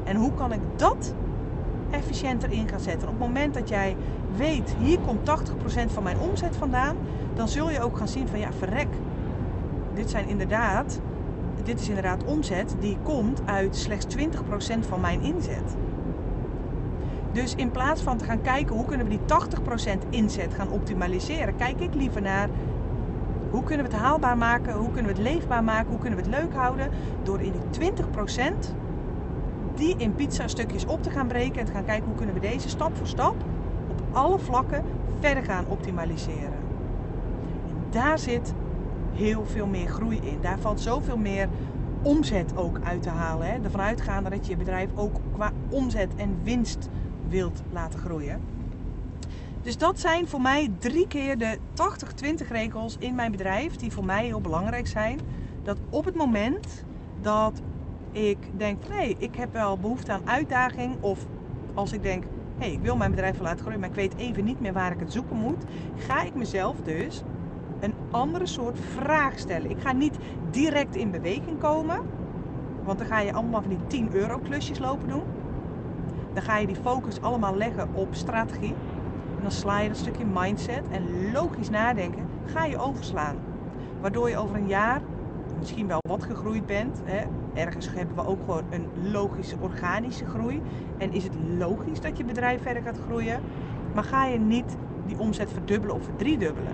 En 0.03 0.15
hoe 0.15 0.33
kan 0.33 0.53
ik 0.53 0.61
dat 0.75 1.13
efficiënter 1.91 2.51
in 2.51 2.67
gaan 2.67 2.79
zetten? 2.79 3.07
op 3.07 3.13
het 3.13 3.27
moment 3.27 3.53
dat 3.53 3.69
jij 3.69 3.95
weet, 4.35 4.75
hier 4.79 4.99
komt 4.99 5.29
80% 5.29 5.91
van 5.93 6.03
mijn 6.03 6.19
omzet 6.19 6.55
vandaan, 6.55 6.95
dan 7.33 7.47
zul 7.47 7.69
je 7.69 7.81
ook 7.81 7.97
gaan 7.97 8.07
zien 8.07 8.27
van 8.27 8.39
ja, 8.39 8.51
verrek. 8.57 8.87
Dit 9.93 10.09
zijn 10.09 10.27
inderdaad, 10.27 10.99
dit 11.63 11.79
is 11.79 11.87
inderdaad 11.87 12.23
omzet 12.23 12.75
die 12.79 12.97
komt 13.03 13.41
uit 13.45 13.75
slechts 13.75 14.15
20% 14.17 14.19
van 14.79 15.01
mijn 15.01 15.21
inzet. 15.21 15.75
Dus 17.31 17.55
in 17.55 17.71
plaats 17.71 18.01
van 18.01 18.17
te 18.17 18.25
gaan 18.25 18.41
kijken 18.41 18.75
hoe 18.75 18.85
kunnen 18.85 19.07
we 19.07 19.17
die 19.17 19.37
80% 20.05 20.09
inzet 20.09 20.53
gaan 20.53 20.69
optimaliseren, 20.69 21.55
kijk 21.55 21.79
ik 21.79 21.93
liever 21.93 22.21
naar 22.21 22.49
hoe 23.49 23.63
kunnen 23.63 23.85
we 23.85 23.91
het 23.91 24.01
haalbaar 24.01 24.37
maken, 24.37 24.73
hoe 24.73 24.91
kunnen 24.91 25.15
we 25.15 25.21
het 25.21 25.33
leefbaar 25.33 25.63
maken, 25.63 25.89
hoe 25.89 25.99
kunnen 25.99 26.19
we 26.19 26.25
het 26.25 26.35
leuk 26.41 26.53
houden 26.53 26.89
door 27.23 27.41
in 27.41 27.51
die 27.51 27.91
20% 27.91 28.75
die 29.75 29.95
in 29.97 30.15
pizza 30.15 30.47
stukjes 30.47 30.85
op 30.85 31.03
te 31.03 31.09
gaan 31.09 31.27
breken 31.27 31.59
en 31.59 31.65
te 31.65 31.71
gaan 31.71 31.85
kijken 31.85 32.05
hoe 32.05 32.15
kunnen 32.15 32.35
we 32.35 32.41
deze 32.41 32.69
stap 32.69 32.97
voor 32.97 33.07
stap 33.07 33.35
op 33.89 34.01
alle 34.11 34.39
vlakken 34.39 34.83
verder 35.19 35.43
gaan 35.43 35.65
optimaliseren. 35.67 36.59
En 37.67 37.85
daar 37.89 38.19
zit 38.19 38.53
heel 39.13 39.45
veel 39.45 39.67
meer 39.67 39.87
groei 39.87 40.19
in. 40.23 40.37
Daar 40.41 40.59
valt 40.59 40.81
zoveel 40.81 41.17
meer 41.17 41.49
omzet 42.01 42.57
ook 42.57 42.79
uit 42.83 43.01
te 43.01 43.09
halen. 43.09 43.47
Hè? 43.47 43.63
Ervan 43.63 43.81
uitgaande 43.81 44.29
dat 44.29 44.45
je 44.45 44.51
je 44.51 44.57
bedrijf 44.57 44.89
ook 44.95 45.15
qua 45.33 45.51
omzet 45.69 46.15
en 46.15 46.39
winst 46.43 46.89
wilt 47.27 47.61
laten 47.71 47.99
groeien. 47.99 48.41
Dus 49.61 49.77
dat 49.77 49.99
zijn 49.99 50.27
voor 50.27 50.41
mij 50.41 50.71
drie 50.79 51.07
keer 51.07 51.37
de 51.37 51.57
80-20 52.43 52.47
regels 52.47 52.95
in 52.99 53.15
mijn 53.15 53.31
bedrijf 53.31 53.75
die 53.75 53.91
voor 53.91 54.05
mij 54.05 54.25
heel 54.25 54.41
belangrijk 54.41 54.87
zijn. 54.87 55.19
Dat 55.63 55.77
op 55.89 56.05
het 56.05 56.15
moment 56.15 56.83
dat 57.21 57.61
ik 58.11 58.37
denk, 58.57 58.87
nee, 58.89 59.15
ik 59.17 59.35
heb 59.35 59.53
wel 59.53 59.77
behoefte 59.77 60.11
aan 60.11 60.27
uitdaging. 60.27 60.97
Of 60.99 61.25
als 61.73 61.93
ik 61.93 62.03
denk, 62.03 62.23
hé, 62.23 62.65
hey, 62.65 62.71
ik 62.71 62.81
wil 62.81 62.95
mijn 62.95 63.11
bedrijf 63.11 63.37
wel 63.37 63.45
laten 63.45 63.59
groeien, 63.59 63.79
maar 63.79 63.89
ik 63.89 63.95
weet 63.95 64.15
even 64.15 64.43
niet 64.43 64.59
meer 64.59 64.73
waar 64.73 64.91
ik 64.91 64.99
het 64.99 65.11
zoeken 65.11 65.35
moet. 65.35 65.63
Ga 65.95 66.23
ik 66.23 66.35
mezelf 66.35 66.75
dus 66.83 67.23
een 67.79 67.93
andere 68.11 68.45
soort 68.45 68.79
vraag 68.79 69.39
stellen. 69.39 69.69
Ik 69.69 69.79
ga 69.79 69.91
niet 69.91 70.17
direct 70.51 70.95
in 70.95 71.11
beweging 71.11 71.59
komen. 71.59 71.99
Want 72.83 72.97
dan 72.97 73.07
ga 73.07 73.19
je 73.19 73.33
allemaal 73.33 73.61
van 73.61 73.69
die 73.69 73.87
10 73.87 74.09
euro 74.13 74.37
klusjes 74.37 74.79
lopen 74.79 75.07
doen. 75.07 75.23
Dan 76.33 76.43
ga 76.43 76.57
je 76.57 76.67
die 76.67 76.75
focus 76.75 77.21
allemaal 77.21 77.55
leggen 77.55 77.89
op 77.93 78.07
strategie. 78.11 78.75
En 79.35 79.41
dan 79.41 79.51
sla 79.51 79.79
je 79.79 79.87
dat 79.87 79.97
stukje 79.97 80.25
mindset 80.25 80.83
en 80.91 81.31
logisch 81.31 81.69
nadenken 81.69 82.27
ga 82.45 82.65
je 82.65 82.77
overslaan. 82.77 83.35
Waardoor 84.01 84.29
je 84.29 84.37
over 84.37 84.55
een 84.55 84.67
jaar 84.67 85.01
misschien 85.59 85.87
wel 85.87 85.99
wat 86.07 86.23
gegroeid 86.23 86.65
bent. 86.65 87.01
Hè. 87.03 87.25
Ergens 87.53 87.89
hebben 87.93 88.15
we 88.15 88.25
ook 88.25 88.39
gewoon 88.39 88.63
een 88.69 89.11
logische 89.11 89.55
organische 89.59 90.25
groei. 90.25 90.61
En 90.97 91.13
is 91.13 91.23
het 91.23 91.33
logisch 91.57 92.01
dat 92.01 92.17
je 92.17 92.23
bedrijf 92.23 92.61
verder 92.61 92.83
gaat 92.83 92.97
groeien. 93.05 93.39
Maar 93.93 94.03
ga 94.03 94.25
je 94.25 94.39
niet 94.39 94.77
die 95.05 95.19
omzet 95.19 95.51
verdubbelen 95.51 95.95
of 95.95 96.03
verdriedubbelen. 96.03 96.73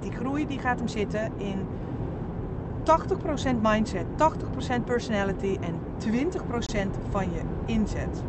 Die 0.00 0.12
groei 0.12 0.46
die 0.46 0.58
gaat 0.58 0.78
hem 0.78 0.88
zitten 0.88 1.32
in 1.36 1.66
80% 2.84 3.60
mindset, 3.62 4.04
80% 4.80 4.84
personality 4.84 5.58
en 5.60 5.74
20% 5.98 6.90
van 7.10 7.30
je 7.32 7.40
inzet. 7.64 8.22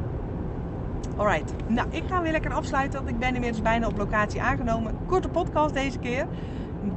Alright, 1.16 1.54
nou 1.68 1.88
ik 1.92 2.04
ga 2.08 2.22
weer 2.22 2.32
lekker 2.32 2.54
afsluiten, 2.54 3.00
want 3.00 3.12
ik 3.12 3.20
ben 3.20 3.34
inmiddels 3.34 3.62
bijna 3.62 3.88
op 3.88 3.98
locatie 3.98 4.42
aangenomen. 4.42 4.98
Korte 5.06 5.30
podcast 5.30 5.74
deze 5.74 6.00
keer. 6.00 6.28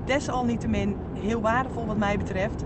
Desalniettemin 0.04 0.96
heel 1.20 1.40
waardevol 1.40 1.86
wat 1.86 1.96
mij 1.96 2.18
betreft. 2.18 2.64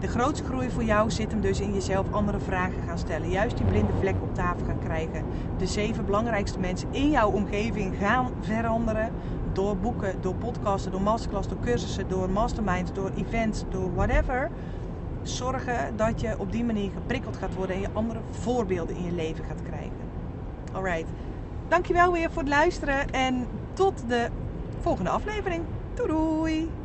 De 0.00 0.08
grootste 0.08 0.44
groei 0.44 0.70
voor 0.70 0.84
jou 0.84 1.10
zit 1.10 1.30
hem 1.30 1.40
dus 1.40 1.60
in 1.60 1.74
jezelf 1.74 2.06
andere 2.10 2.40
vragen 2.40 2.82
gaan 2.86 2.98
stellen. 2.98 3.30
Juist 3.30 3.56
die 3.56 3.66
blinde 3.66 3.92
vlek 3.98 4.14
op 4.22 4.34
tafel 4.34 4.66
gaan 4.66 4.78
krijgen. 4.78 5.24
De 5.58 5.66
zeven 5.66 6.04
belangrijkste 6.04 6.58
mensen 6.58 6.88
in 6.90 7.10
jouw 7.10 7.30
omgeving 7.30 7.94
gaan 7.98 8.30
veranderen. 8.40 9.12
Door 9.52 9.76
boeken, 9.76 10.20
door 10.20 10.34
podcasten, 10.34 10.92
door 10.92 11.02
masterclass, 11.02 11.48
door 11.48 11.60
cursussen, 11.60 12.08
door 12.08 12.30
masterminds, 12.30 12.92
door 12.92 13.10
events, 13.16 13.64
door 13.68 13.94
whatever. 13.94 14.50
Zorgen 15.22 15.96
dat 15.96 16.20
je 16.20 16.34
op 16.38 16.52
die 16.52 16.64
manier 16.64 16.90
geprikkeld 16.90 17.36
gaat 17.36 17.54
worden 17.54 17.76
en 17.76 17.82
je 17.82 17.88
andere 17.92 18.20
voorbeelden 18.30 18.96
in 18.96 19.04
je 19.04 19.12
leven 19.12 19.44
gaat 19.44 19.62
krijgen. 19.62 20.08
Alright. 20.72 21.08
Dankjewel 21.68 22.12
weer 22.12 22.30
voor 22.30 22.42
het 22.42 22.50
luisteren 22.50 23.10
en 23.10 23.46
tot 23.72 24.04
de 24.08 24.28
volgende 24.80 25.10
aflevering. 25.10 25.64
Doei 25.94 26.08
doei! 26.08 26.79